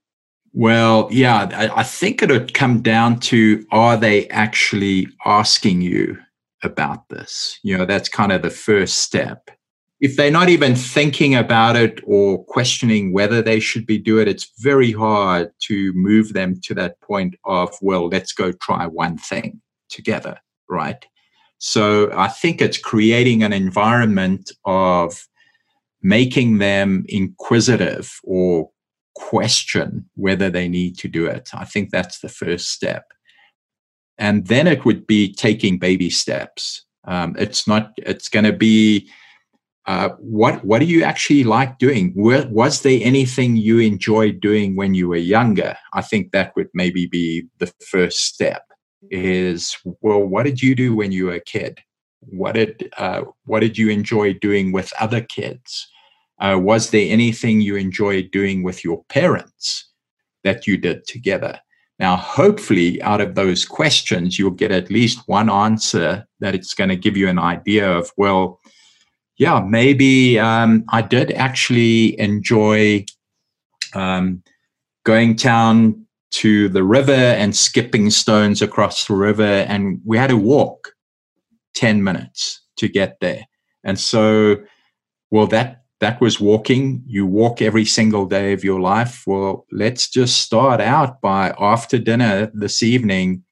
[0.52, 6.18] Well, yeah, I, I think it would come down to are they actually asking you
[6.64, 7.58] about this?
[7.64, 9.50] You know, that's kind of the first step
[10.00, 14.28] if they're not even thinking about it or questioning whether they should be doing it,
[14.28, 19.18] it's very hard to move them to that point of, well, let's go try one
[19.18, 20.38] thing together,
[20.70, 21.06] right?
[21.58, 25.28] So I think it's creating an environment of
[26.04, 28.70] making them inquisitive or
[29.16, 31.50] question whether they need to do it.
[31.54, 33.06] I think that's the first step.
[34.20, 36.86] And then it would be taking baby steps.
[37.06, 39.10] Um, it's not, it's going to be,
[39.88, 42.12] uh, what what do you actually like doing?
[42.16, 45.78] was there anything you enjoyed doing when you were younger?
[45.94, 48.64] I think that would maybe be the first step.
[49.10, 51.80] Is well, what did you do when you were a kid?
[52.20, 55.88] What did uh, what did you enjoy doing with other kids?
[56.40, 59.90] Uh, was there anything you enjoyed doing with your parents
[60.44, 61.60] that you did together?
[62.00, 66.90] Now, hopefully, out of those questions, you'll get at least one answer that it's going
[66.90, 68.60] to give you an idea of well
[69.38, 73.06] yeah, maybe um, I did actually enjoy
[73.94, 74.44] um,
[75.06, 79.44] going down to the river and skipping stones across the river.
[79.44, 80.94] And we had to walk
[81.76, 83.46] 10 minutes to get there.
[83.84, 84.58] And so,
[85.32, 87.04] well, that that was walking.
[87.08, 89.24] You walk every single day of your life.
[89.26, 93.44] Well, let's just start out by after dinner this evening,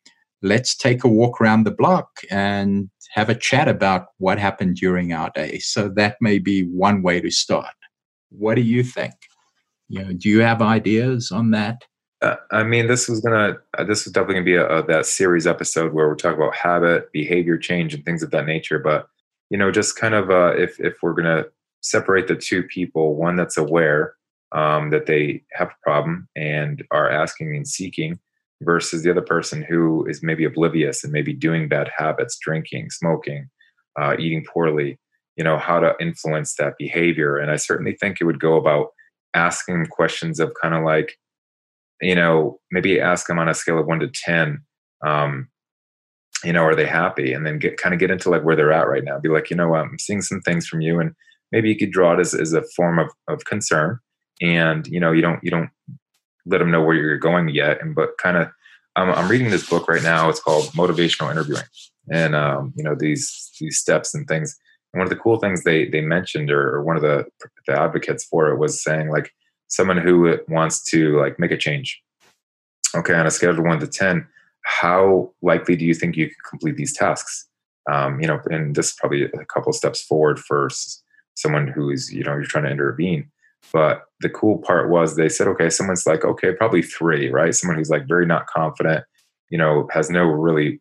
[0.43, 5.13] let's take a walk around the block and have a chat about what happened during
[5.13, 5.57] our day.
[5.59, 7.73] So that may be one way to start.
[8.29, 9.13] What do you think?
[9.87, 11.83] You know, do you have ideas on that?
[12.21, 13.57] Uh, I mean, this was gonna.
[13.77, 16.55] Uh, this was definitely gonna be a, a, that series episode where we're talking about
[16.55, 18.79] habit, behavior change, and things of that nature.
[18.79, 19.07] But
[19.49, 21.45] you know, just kind of uh, if if we're gonna
[21.81, 24.15] separate the two people, one that's aware
[24.51, 28.19] um, that they have a problem and are asking and seeking
[28.61, 33.49] versus the other person who is maybe oblivious and maybe doing bad habits drinking smoking
[33.99, 34.97] uh, eating poorly
[35.35, 37.37] you know how to influence that behavior.
[37.37, 38.87] And i certainly think it would go about
[39.33, 41.17] asking questions of kind of like
[42.01, 44.61] you know maybe ask them on a scale of 1 to 10
[45.05, 45.49] um,
[46.43, 47.33] you know are they happy?
[47.33, 49.19] And then get kind of get into like where they're at right now.
[49.19, 51.13] Be like you know i'm seeing some things from you and
[51.51, 53.99] maybe you could draw it as, as a form of, of concern.
[54.41, 55.69] And you know you don't you don't
[56.45, 57.81] let them know where you're going yet.
[57.81, 58.49] And but kind of
[58.95, 60.29] I'm, I'm reading this book right now.
[60.29, 61.63] It's called motivational interviewing.
[62.11, 64.57] And um, you know these these steps and things.
[64.93, 67.25] And one of the cool things they they mentioned or, or one of the
[67.67, 69.31] the advocates for it was saying like
[69.67, 72.01] someone who wants to like make a change
[72.95, 74.27] okay on a scale of 1 to 10
[74.63, 77.47] how likely do you think you can complete these tasks?
[77.91, 80.69] Um, you know and this is probably a couple steps forward for
[81.35, 83.29] someone who is you know you're trying to intervene
[83.73, 87.53] but the cool part was they said, okay, someone's like, okay, probably three, right?
[87.53, 89.03] Someone who's like very not confident,
[89.49, 90.79] you know, has no really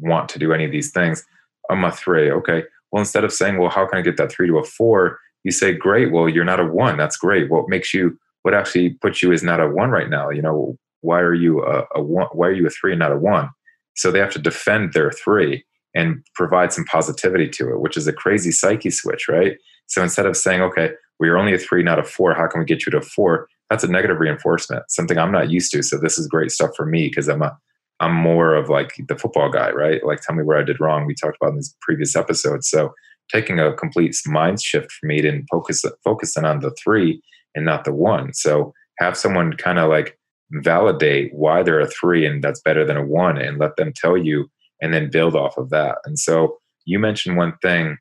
[0.00, 1.24] want to do any of these things.
[1.70, 2.30] I'm a three.
[2.30, 2.64] Okay.
[2.90, 5.18] Well, instead of saying, well, how can I get that three to a four?
[5.44, 6.12] You say, great.
[6.12, 6.96] Well, you're not a one.
[6.96, 7.50] That's great.
[7.50, 10.30] What makes you, what actually puts you is not a one right now?
[10.30, 12.28] You know, why are you a, a one?
[12.32, 13.50] Why are you a three and not a one?
[13.94, 18.06] So they have to defend their three and provide some positivity to it, which is
[18.06, 19.56] a crazy psyche switch, right?
[19.86, 22.34] So instead of saying, okay, we are only a three, not a four.
[22.34, 23.48] How can we get you to a four?
[23.70, 25.80] That's a negative reinforcement, something I'm not used to.
[25.80, 27.56] So this is great stuff for me because I'm a
[28.00, 30.04] I'm more of like the football guy, right?
[30.04, 31.06] Like tell me where I did wrong.
[31.06, 32.68] We talked about in these previous episodes.
[32.68, 32.92] So
[33.32, 37.22] taking a complete mind shift for me to focus focusing on the three
[37.54, 38.34] and not the one.
[38.34, 40.18] So have someone kind of like
[40.50, 44.16] validate why they're a three and that's better than a one and let them tell
[44.16, 45.98] you and then build off of that.
[46.04, 47.98] And so you mentioned one thing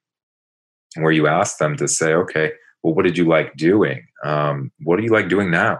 [0.95, 2.53] where you asked them to say, okay,
[2.83, 4.05] well, what did you like doing?
[4.23, 5.79] Um, what do you like doing now?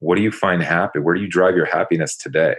[0.00, 0.98] What do you find happy?
[0.98, 2.56] Where do you drive your happiness today?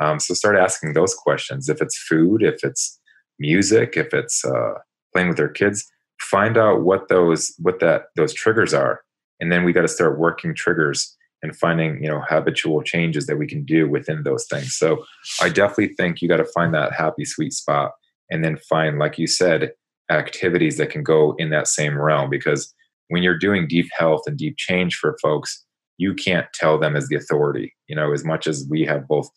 [0.00, 1.68] Um, so start asking those questions.
[1.68, 2.98] If it's food, if it's
[3.38, 4.74] music, if it's uh,
[5.12, 5.84] playing with their kids,
[6.20, 9.02] find out what those what that those triggers are,
[9.40, 13.38] and then we got to start working triggers and finding you know habitual changes that
[13.38, 14.74] we can do within those things.
[14.74, 15.04] So
[15.40, 17.92] I definitely think you got to find that happy sweet spot,
[18.30, 19.72] and then find, like you said,
[20.10, 22.74] activities that can go in that same realm because
[23.12, 25.66] when you're doing deep health and deep change for folks,
[25.98, 27.74] you can't tell them as the authority.
[27.86, 29.28] You know, as much as we have both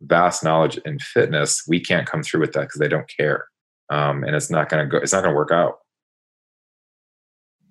[0.00, 3.46] vast knowledge and fitness, we can't come through with that because they don't care,
[3.90, 4.98] um, and it's not going to go.
[4.98, 5.78] It's not going to work out.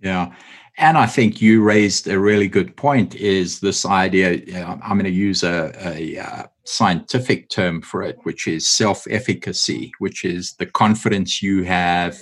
[0.01, 0.33] Yeah,
[0.77, 3.13] and I think you raised a really good point.
[3.15, 4.39] Is this idea?
[4.65, 10.23] I'm going to use a, a, uh, scientific term for it, which is self-efficacy, which
[10.23, 12.17] is the confidence you have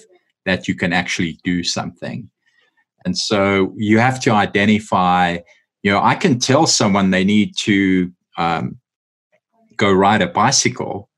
[0.46, 2.28] that you can actually do something.
[3.06, 5.38] And so you have to identify,
[5.84, 8.80] you know, I can tell someone they need to um,
[9.78, 11.10] go ride a bicycle,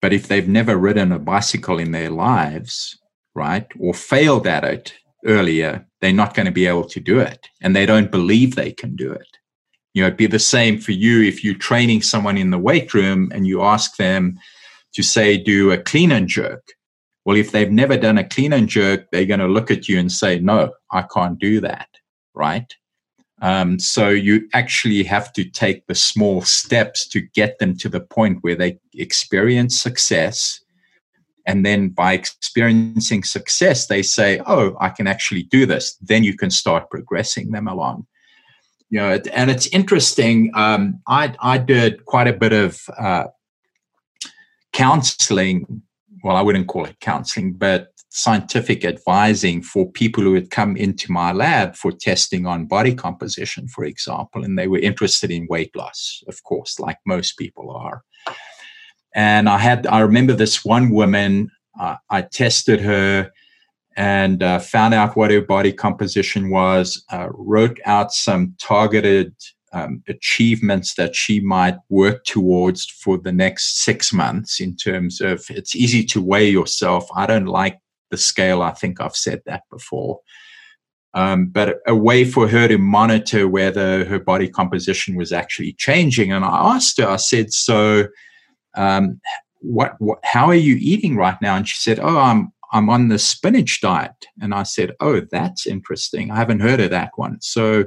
[0.00, 2.98] but if they've never ridden a bicycle in their lives,
[3.34, 7.48] right, or failed at it earlier, they're not going to be able to do it.
[7.60, 9.26] And they don't believe they can do it.
[9.94, 12.92] You know, it'd be the same for you if you're training someone in the weight
[12.94, 14.38] room and you ask them
[14.94, 16.75] to say, do a clean and jerk
[17.26, 19.98] well, if they've never done a clean and jerk, they're going to look at you
[19.98, 21.88] and say, no, I can't do that.
[22.34, 22.72] Right.
[23.42, 28.00] Um, so you actually have to take the small steps to get them to the
[28.00, 30.60] point where they experience success.
[31.46, 35.96] And then by experiencing success, they say, oh, I can actually do this.
[36.00, 38.06] Then you can start progressing them along.
[38.88, 40.52] You know, and it's interesting.
[40.54, 43.24] Um, I, I did quite a bit of uh,
[44.72, 45.82] counseling
[46.26, 51.12] well, I wouldn't call it counseling, but scientific advising for people who had come into
[51.12, 55.70] my lab for testing on body composition, for example, and they were interested in weight
[55.76, 58.02] loss, of course, like most people are.
[59.14, 61.48] And I had, I remember this one woman,
[61.80, 63.30] uh, I tested her
[63.96, 69.32] and uh, found out what her body composition was, uh, wrote out some targeted
[69.72, 75.44] um, achievements that she might work towards for the next six months in terms of
[75.50, 77.08] it's easy to weigh yourself.
[77.14, 77.78] I don't like
[78.10, 78.62] the scale.
[78.62, 80.20] I think I've said that before.
[81.14, 86.30] Um, but a way for her to monitor whether her body composition was actually changing.
[86.30, 88.08] And I asked her, I said, so
[88.76, 89.20] um,
[89.60, 91.56] what, what, how are you eating right now?
[91.56, 94.26] And she said, oh, I'm, I'm on the spinach diet.
[94.42, 96.30] And I said, oh, that's interesting.
[96.30, 97.38] I haven't heard of that one.
[97.40, 97.84] So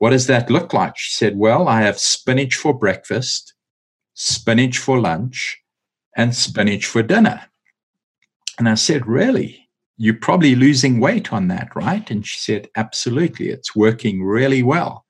[0.00, 0.96] what does that look like?
[0.96, 3.52] She said, Well, I have spinach for breakfast,
[4.14, 5.58] spinach for lunch,
[6.16, 7.42] and spinach for dinner.
[8.58, 9.68] And I said, Really?
[9.98, 12.10] You're probably losing weight on that, right?
[12.10, 13.50] And she said, Absolutely.
[13.50, 15.04] It's working really well.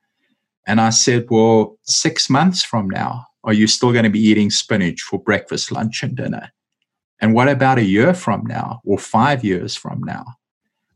[0.67, 4.51] And I said, Well, six months from now, are you still going to be eating
[4.51, 6.51] spinach for breakfast, lunch, and dinner?
[7.21, 10.25] And what about a year from now or five years from now?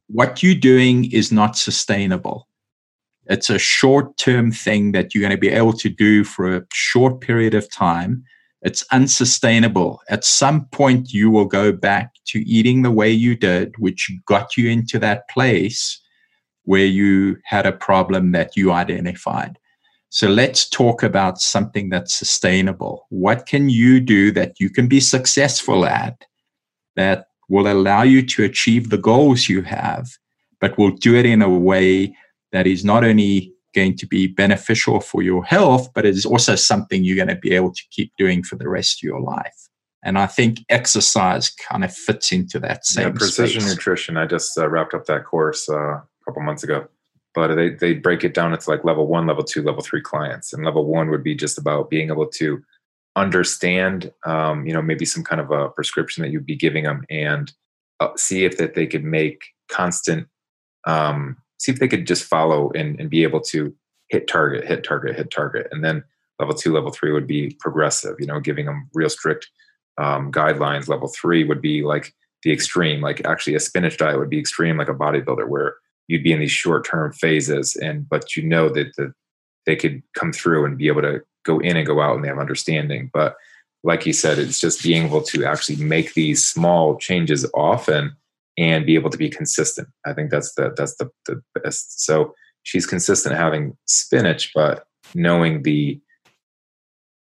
[0.09, 2.49] What you're doing is not sustainable.
[3.27, 6.67] It's a short term thing that you're going to be able to do for a
[6.73, 8.25] short period of time.
[8.63, 10.01] It's unsustainable.
[10.09, 14.57] At some point, you will go back to eating the way you did, which got
[14.57, 16.01] you into that place
[16.65, 19.59] where you had a problem that you identified.
[20.09, 23.07] So let's talk about something that's sustainable.
[23.11, 26.25] What can you do that you can be successful at
[26.97, 30.09] that will allow you to achieve the goals you have,
[30.61, 32.17] but will do it in a way
[32.55, 36.55] that is not only going to be beneficial for your health, but it is also
[36.55, 39.69] something you're going to be able to keep doing for the rest of your life.
[40.05, 43.75] And I think exercise kind of fits into that same yeah, precision space.
[43.75, 44.17] nutrition.
[44.17, 46.87] I just uh, wrapped up that course uh, a couple months ago,
[47.35, 48.53] but they they break it down.
[48.53, 51.59] into like level one, level two, level three clients, and level one would be just
[51.59, 52.63] about being able to
[53.17, 57.05] understand, um, you know, maybe some kind of a prescription that you'd be giving them,
[57.11, 57.53] and
[57.99, 60.29] uh, see if that they could make constant
[60.87, 63.75] um, see if they could just follow and, and be able to
[64.11, 65.67] hit target, hit target, hit target.
[65.71, 66.05] And then
[66.39, 69.49] level two, level three would be progressive, you know, giving them real strict
[69.97, 70.89] um, guidelines.
[70.89, 74.77] Level three would be like the extreme, like actually a spinach diet would be extreme,
[74.77, 77.77] like a bodybuilder, where you'd be in these short term phases.
[77.77, 79.15] And, but you know that the,
[79.65, 82.29] they could come through and be able to go in and go out and they
[82.29, 83.11] have understanding.
[83.11, 83.37] But
[83.83, 88.15] like you said, it's just being able to actually make these small changes often
[88.57, 89.89] and be able to be consistent.
[90.07, 92.05] I think that's the that's the, the best.
[92.05, 96.01] So she's consistent having spinach, but knowing the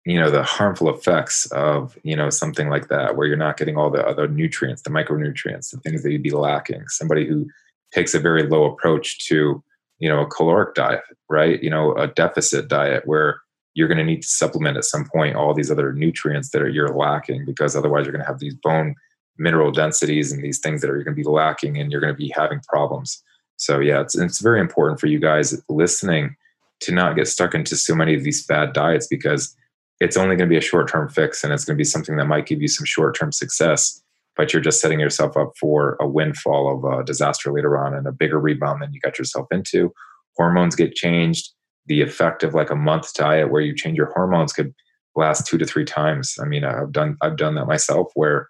[0.06, 3.78] you know the harmful effects of you know something like that where you're not getting
[3.78, 7.48] all the other nutrients the micronutrients the things that you'd be lacking somebody who
[7.94, 9.64] takes a very low approach to
[10.00, 13.40] you know a caloric diet right you know a deficit diet where
[13.76, 16.70] you're going to need to supplement at some point all these other nutrients that are
[16.70, 18.94] you're lacking because otherwise you're going to have these bone
[19.38, 22.18] mineral densities and these things that are going to be lacking and you're going to
[22.18, 23.22] be having problems.
[23.58, 26.36] So yeah it's, it's very important for you guys listening
[26.82, 29.56] to not get stuck into so many of these bad diets because
[30.00, 32.26] it's only going to be a short-term fix and it's going to be something that
[32.26, 34.04] might give you some short-term success
[34.36, 38.08] but you're just setting yourself up for a windfall of a disaster later on and
[38.08, 39.94] a bigger rebound than you got yourself into.
[40.36, 41.52] Hormones get changed.
[41.86, 44.74] The effect of like a month diet where you change your hormones could
[45.16, 46.36] last two to three times.
[46.42, 48.50] I mean i've done i've done that myself where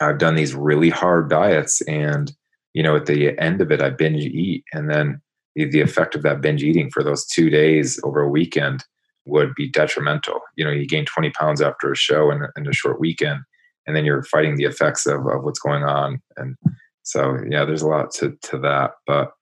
[0.00, 2.32] I've done these really hard diets, and
[2.72, 5.20] you know, at the end of it, I binge eat, and then
[5.54, 8.84] the, the effect of that binge eating for those two days over a weekend
[9.26, 10.40] would be detrimental.
[10.56, 13.40] You know, you gain 20 pounds after a show in, in a short weekend,
[13.86, 16.20] and then you're fighting the effects of, of what's going on.
[16.36, 16.56] And
[17.02, 18.92] so, yeah, there's a lot to, to that.
[19.06, 19.32] But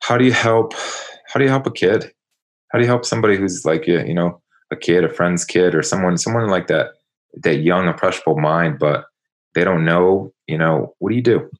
[0.00, 0.74] how do you help?
[1.28, 2.12] How do you help a kid?
[2.70, 4.40] How do you help somebody who's like, you know,
[4.70, 6.90] a kid, a friend's kid, or someone, someone like that,
[7.42, 9.04] that young, impressionable mind, but
[9.56, 11.50] they don't know, you know, what do you do?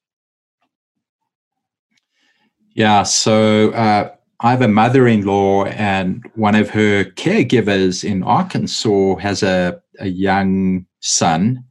[2.75, 8.23] Yeah, so uh, I have a mother in law, and one of her caregivers in
[8.23, 11.65] Arkansas has a, a young son.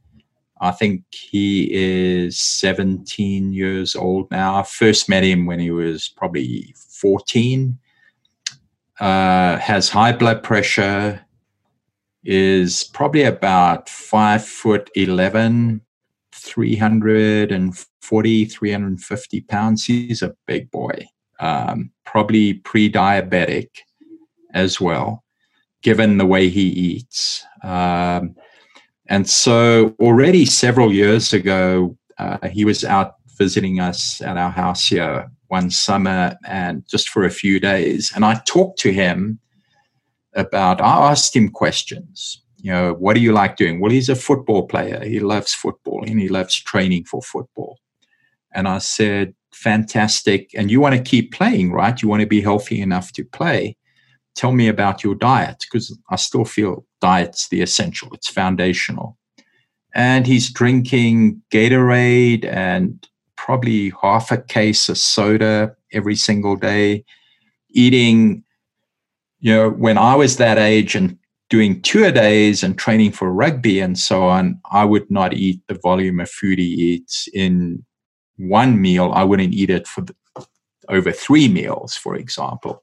[0.60, 4.56] I think he is 17 years old now.
[4.56, 7.78] I first met him when he was probably 14.
[8.98, 11.24] Uh, has high blood pressure,
[12.24, 15.82] is probably about five foot 11,
[16.46, 19.84] 340, 350 pounds.
[19.84, 21.06] He's a big boy,
[21.40, 23.68] um, probably pre diabetic
[24.54, 25.24] as well,
[25.82, 27.44] given the way he eats.
[27.62, 28.36] Um,
[29.08, 34.88] and so, already several years ago, uh, he was out visiting us at our house
[34.88, 38.12] here one summer and just for a few days.
[38.14, 39.38] And I talked to him
[40.34, 43.78] about, I asked him questions you know, what do you like doing?
[43.78, 45.04] Well, he's a football player.
[45.04, 47.78] He loves football and he loves training for football.
[48.52, 50.50] And I said, fantastic.
[50.52, 52.02] And you want to keep playing, right?
[52.02, 53.76] You want to be healthy enough to play.
[54.34, 59.16] Tell me about your diet because I still feel diet's the essential, it's foundational.
[59.94, 63.06] And he's drinking Gatorade and
[63.36, 67.04] probably half a case of soda every single day,
[67.70, 68.42] eating.
[69.38, 71.16] You know, when I was that age and
[71.48, 75.78] doing tour days and training for rugby and so on, I would not eat the
[75.82, 77.84] volume of food he eats in
[78.36, 79.12] one meal.
[79.14, 80.14] I wouldn't eat it for the,
[80.88, 82.82] over three meals, for example.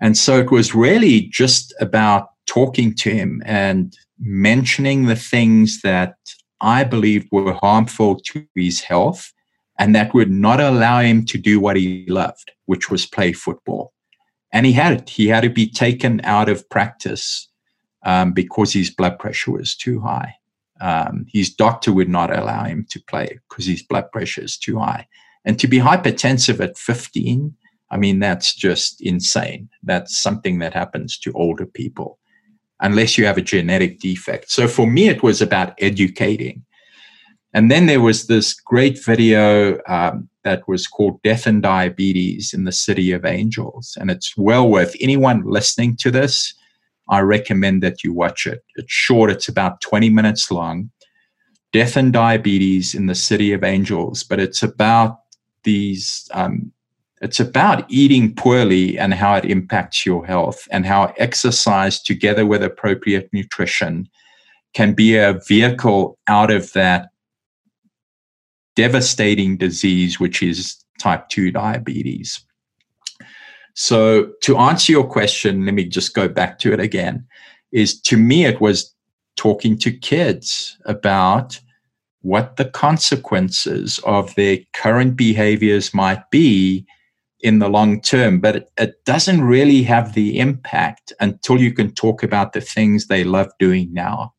[0.00, 6.14] And so it was really just about talking to him and mentioning the things that
[6.60, 9.32] I believed were harmful to his health
[9.78, 13.92] and that would not allow him to do what he loved, which was play football
[14.56, 15.10] and he had it.
[15.10, 17.46] he had to be taken out of practice
[18.06, 20.34] um, because his blood pressure was too high.
[20.80, 24.78] Um, his doctor would not allow him to play because his blood pressure is too
[24.78, 25.08] high.
[25.44, 27.54] And to be hypertensive at 15,
[27.90, 29.68] I mean, that's just insane.
[29.82, 32.18] That's something that happens to older people
[32.80, 34.50] unless you have a genetic defect.
[34.50, 36.64] So for me, it was about educating.
[37.52, 42.62] And then there was this great video um, that was called Death and Diabetes in
[42.64, 43.98] the City of Angels.
[44.00, 46.54] And it's well worth anyone listening to this
[47.08, 48.64] I recommend that you watch it.
[48.76, 50.90] It's short, it's about 20 minutes long.
[51.72, 55.18] Death and Diabetes in the City of Angels, but it's about
[55.64, 56.72] these, um,
[57.20, 62.62] it's about eating poorly and how it impacts your health and how exercise together with
[62.62, 64.08] appropriate nutrition
[64.74, 67.08] can be a vehicle out of that
[68.76, 72.40] devastating disease, which is type 2 diabetes.
[73.74, 77.26] So to answer your question, let me just go back to it again.
[77.72, 78.94] Is to me, it was
[79.36, 81.60] talking to kids about
[82.22, 86.86] what the consequences of their current behaviors might be
[87.40, 91.92] in the long term, but it, it, doesn't really have the impact until you can
[91.92, 94.32] talk about the things they love doing now.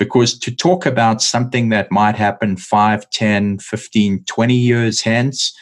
[0.00, 5.54] Because to talk about something that might happen 5, 10, 15, 20 years hence,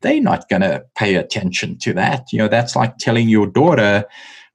[0.00, 2.24] they're not going to pay attention to that.
[2.32, 4.04] You know, that's like telling your daughter,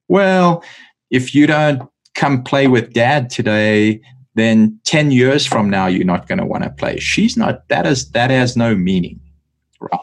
[0.09, 0.61] well,
[1.09, 4.01] if you don't come play with dad today,
[4.35, 6.99] then 10 years from now, you're not going to want to play.
[6.99, 9.21] She's not, that is, that has no meaning,
[9.79, 10.01] right?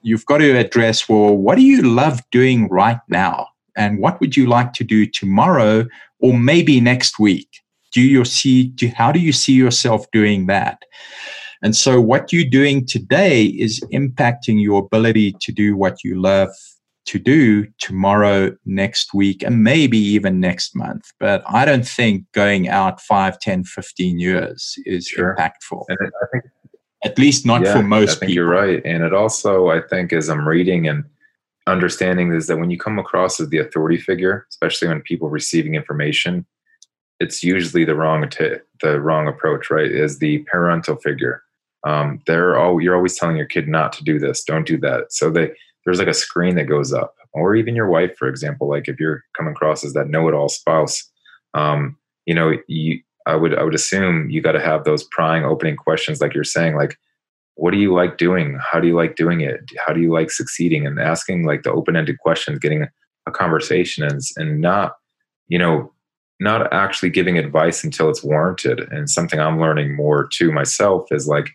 [0.00, 3.48] You've got to address, well, what do you love doing right now?
[3.76, 5.86] And what would you like to do tomorrow
[6.20, 7.48] or maybe next week?
[7.92, 10.82] Do you see, do, how do you see yourself doing that?
[11.62, 16.50] And so, what you're doing today is impacting your ability to do what you love
[17.08, 21.10] to do tomorrow, next week, and maybe even next month.
[21.18, 25.34] But I don't think going out 5, 10, 15 years is sure.
[25.34, 25.84] impactful.
[25.88, 26.44] And I think,
[27.04, 28.34] at least not yeah, for most I think people.
[28.34, 28.82] You're right.
[28.84, 31.04] And it also, I think, as I'm reading and
[31.66, 35.76] understanding, is that when you come across as the authority figure, especially when people receiving
[35.76, 36.44] information,
[37.20, 39.90] it's usually the wrong t- the wrong approach, right?
[39.90, 41.42] Is the parental figure.
[41.86, 45.12] Um, they're all you're always telling your kid not to do this don't do that.
[45.12, 45.52] So they
[45.84, 47.14] there's like a screen that goes up.
[47.34, 51.08] Or even your wife for example like if you're coming across as that know-it-all spouse
[51.54, 55.44] um, you know you i would i would assume you got to have those prying
[55.44, 56.98] opening questions like you're saying like
[57.58, 58.56] what do you like doing?
[58.60, 59.60] How do you like doing it?
[59.84, 60.86] How do you like succeeding?
[60.86, 62.86] And asking like the open-ended questions getting
[63.26, 64.92] a conversation and, and not
[65.48, 65.92] you know
[66.40, 71.26] not actually giving advice until it's warranted and something i'm learning more to myself is
[71.26, 71.50] like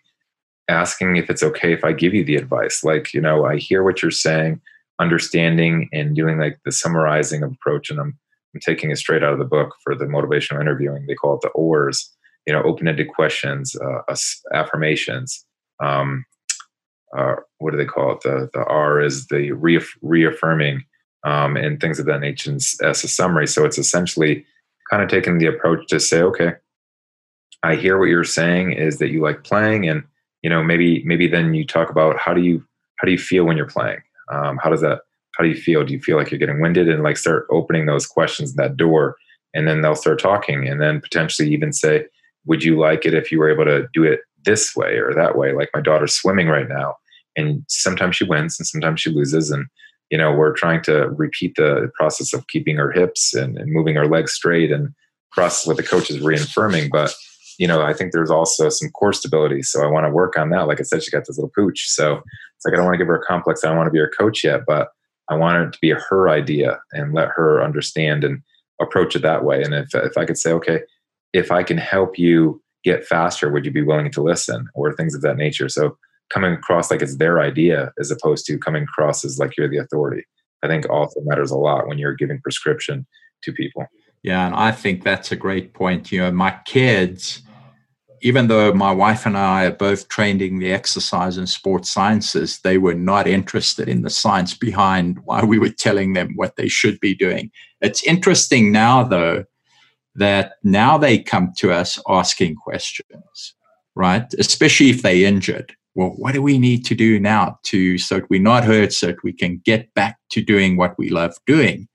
[0.69, 2.83] asking if it's okay if I give you the advice.
[2.83, 4.61] Like, you know, I hear what you're saying,
[4.99, 7.89] understanding and doing like the summarizing approach.
[7.89, 8.17] And I'm,
[8.53, 11.05] I'm taking it straight out of the book for the motivational interviewing.
[11.07, 12.11] They call it the OARs,
[12.47, 14.15] you know, open-ended questions, uh,
[14.53, 15.45] affirmations.
[15.83, 16.25] Um,
[17.17, 18.21] uh, what do they call it?
[18.21, 20.83] The, the R is the reaff- reaffirming
[21.25, 23.47] um, and things of that nature as a summary.
[23.47, 24.45] So it's essentially
[24.93, 26.51] kind of taking the approach to say, okay,
[27.63, 30.03] I hear what you're saying is that you like playing and
[30.43, 32.63] you know maybe maybe then you talk about how do you
[32.97, 34.03] how do you feel when you're playing?
[34.31, 34.99] Um, how does that
[35.35, 35.83] how do you feel?
[35.83, 36.89] Do you feel like you're getting winded?
[36.89, 39.15] And like start opening those questions that door
[39.55, 42.05] and then they'll start talking and then potentially even say
[42.45, 45.35] would you like it if you were able to do it this way or that
[45.35, 45.53] way?
[45.53, 46.97] Like my daughter's swimming right now
[47.35, 49.65] and sometimes she wins and sometimes she loses and
[50.13, 53.95] you know we're trying to repeat the process of keeping her hips and, and moving
[53.95, 54.93] her legs straight and
[55.31, 57.13] process what the coach is reaffirming but
[57.59, 59.61] you know, I think there's also some core stability.
[59.61, 60.67] So I want to work on that.
[60.67, 61.87] Like I said, she got this little pooch.
[61.87, 63.63] So it's like I don't want to give her a complex.
[63.63, 64.89] I don't want to be her coach yet, but
[65.29, 68.41] I want it to be her idea and let her understand and
[68.81, 69.61] approach it that way.
[69.61, 70.81] And if if I could say, okay,
[71.31, 75.15] if I can help you get faster, would you be willing to listen or things
[75.15, 75.69] of that nature?
[75.69, 75.97] So
[76.31, 79.77] coming across like it's their idea as opposed to coming across as like you're the
[79.77, 80.23] authority.
[80.63, 83.05] I think also matters a lot when you're giving prescription
[83.43, 83.85] to people.
[84.23, 86.11] Yeah, and I think that's a great point.
[86.11, 87.41] You know, my kids,
[88.21, 92.59] even though my wife and I are both trained in the exercise and sports sciences,
[92.63, 96.69] they were not interested in the science behind why we were telling them what they
[96.69, 97.51] should be doing.
[97.81, 99.43] It's interesting now, though,
[100.15, 103.55] that now they come to us asking questions,
[103.95, 104.33] right?
[104.39, 105.75] Especially if they're injured.
[105.95, 109.07] Well, what do we need to do now to so that we're not hurt, so
[109.07, 111.87] that we can get back to doing what we love doing?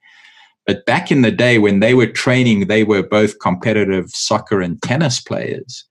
[0.66, 4.80] But back in the day when they were training, they were both competitive soccer and
[4.82, 5.84] tennis players.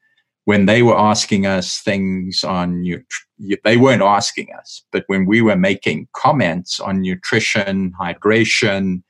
[0.48, 2.82] when they were asking us things on
[3.66, 9.04] they weren't asking us but when we were making comments on nutrition hydration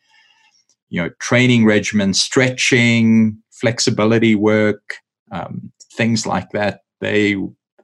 [0.89, 4.95] you know training regimen stretching flexibility work
[5.32, 7.36] um, things like that they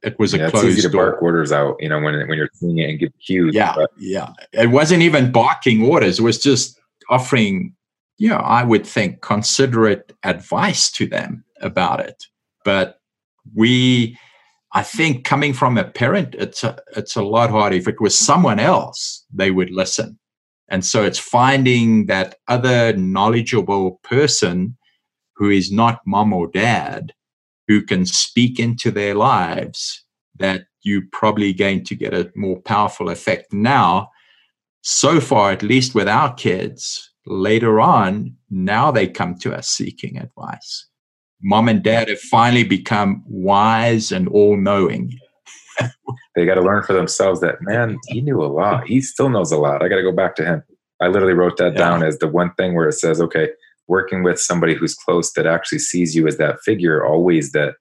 [0.04, 1.12] it was yeah, a closed it's easy to door.
[1.12, 3.89] bark orders out you know when when you're seeing it and give cues yeah but.
[3.97, 6.80] yeah it wasn't even barking orders it was just
[7.10, 7.74] offering
[8.18, 12.26] you know i would think considerate advice to them about it
[12.66, 12.99] but
[13.56, 14.18] we
[14.74, 18.18] i think coming from a parent it's a it's a lot harder if it was
[18.18, 20.20] someone else they would listen
[20.70, 24.78] and so it's finding that other knowledgeable person
[25.36, 27.14] who is not mom or dad
[27.68, 30.03] who can speak into their lives
[30.38, 34.09] that you're probably going to get a more powerful effect now.
[34.82, 40.18] So far at least with our kids later on now they come to us seeking
[40.18, 40.88] advice.
[41.41, 45.18] Mom and dad have finally become wise and all knowing
[46.36, 48.88] they got to learn for themselves that man he knew a lot.
[48.88, 49.82] He still knows a lot.
[49.82, 50.64] I got to go back to him.
[51.01, 51.80] I literally wrote that yeah.
[51.80, 53.49] down as the one thing where it says okay
[53.88, 57.75] working with somebody who's close that actually sees you as that figure always that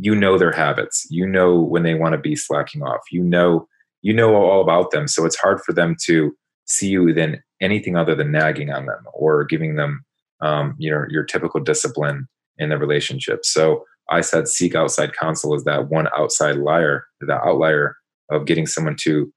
[0.00, 1.06] you know their habits.
[1.10, 3.00] You know when they want to be slacking off.
[3.10, 3.66] You know
[4.02, 5.08] you know all about them.
[5.08, 6.32] So it's hard for them to
[6.66, 10.04] see you than anything other than nagging on them or giving them
[10.40, 12.28] um, you know your typical discipline
[12.58, 13.44] in the relationship.
[13.44, 17.96] So i said seek outside counsel as that one outside liar the outlier
[18.30, 19.32] of getting someone to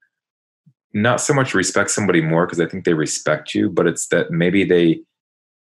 [0.94, 4.30] not so much respect somebody more because i think they respect you but it's that
[4.30, 5.00] maybe they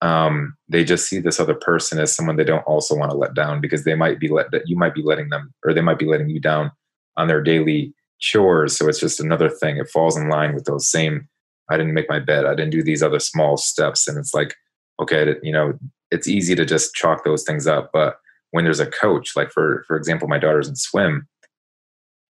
[0.00, 3.34] um, they just see this other person as someone they don't also want to let
[3.34, 5.98] down because they might be let that you might be letting them or they might
[5.98, 6.70] be letting you down
[7.16, 8.76] on their daily chores.
[8.76, 9.76] So it's just another thing.
[9.76, 11.28] It falls in line with those same.
[11.70, 12.46] I didn't make my bed.
[12.46, 14.54] I didn't do these other small steps, and it's like,
[15.00, 15.74] okay, you know,
[16.10, 17.90] it's easy to just chalk those things up.
[17.92, 18.16] But
[18.52, 21.26] when there's a coach, like for for example, my daughter's in swim,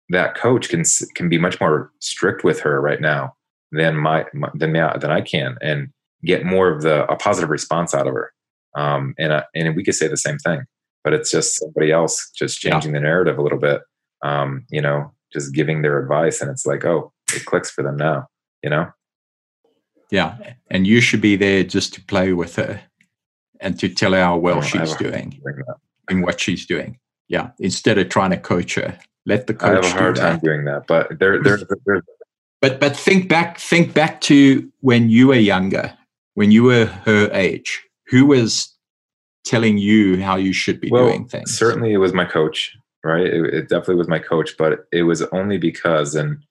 [0.08, 0.82] that coach can
[1.14, 3.34] can be much more strict with her right now
[3.70, 5.92] than my, my than than I can, and
[6.24, 8.32] get more of the a positive response out of her.
[8.76, 10.62] Um, and uh, and we could say the same thing,
[11.02, 13.00] but it's just somebody else just changing yeah.
[13.00, 13.82] the narrative a little bit.
[14.22, 17.96] Um, you know, just giving their advice, and it's like, oh, it clicks for them
[17.96, 18.26] now.
[18.62, 18.90] You know.
[20.10, 20.36] Yeah,
[20.70, 22.80] and you should be there just to play with her
[23.60, 25.40] and to tell her how well she's doing
[26.08, 26.98] and what she's doing.
[27.28, 29.84] Yeah, instead of trying to coach her, let the coach.
[29.84, 31.58] I have a hard time doing that, but there, there.
[32.60, 35.96] But but think back, think back to when you were younger
[36.40, 38.74] when you were her age, who was
[39.44, 41.54] telling you how you should be well, doing things?
[41.54, 42.74] Certainly, it was my coach,
[43.04, 43.26] right?
[43.26, 46.42] It, it, definitely was my coach, but it was only because, and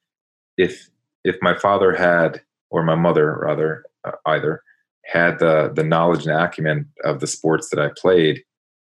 [0.57, 0.91] if
[1.23, 4.61] if my father had, or my mother rather, uh, either
[5.05, 8.43] had the the knowledge and acumen of the sports that I played,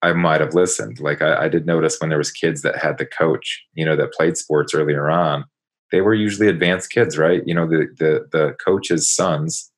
[0.03, 0.99] I might have listened.
[0.99, 3.95] Like I, I did notice when there was kids that had the coach, you know,
[3.95, 5.45] that played sports earlier on.
[5.93, 7.43] They were usually advanced kids, right?
[7.47, 9.71] You know, the the the coach's sons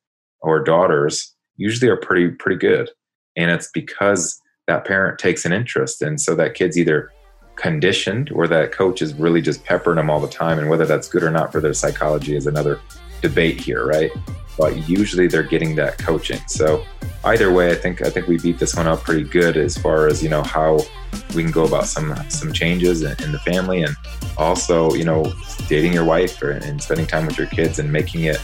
[0.43, 2.89] or daughters usually are pretty pretty good.
[3.35, 6.01] And it's because that parent takes an interest.
[6.01, 7.11] And so that kid's either
[7.55, 10.59] conditioned or that coach is really just peppering them all the time.
[10.59, 12.79] And whether that's good or not for their psychology is another
[13.21, 14.11] debate here right?
[14.57, 16.39] But usually they're getting that coaching.
[16.47, 16.85] So
[17.25, 20.07] either way i think i think we beat this one up pretty good as far
[20.07, 20.79] as you know how
[21.35, 23.95] we can go about some some changes in, in the family and
[24.37, 25.31] also you know
[25.69, 28.41] dating your wife or, and spending time with your kids and making it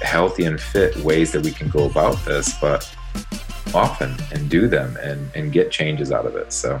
[0.00, 2.94] healthy and fit ways that we can go about this, but
[3.74, 6.52] often and do them and, and get changes out of it.
[6.52, 6.80] So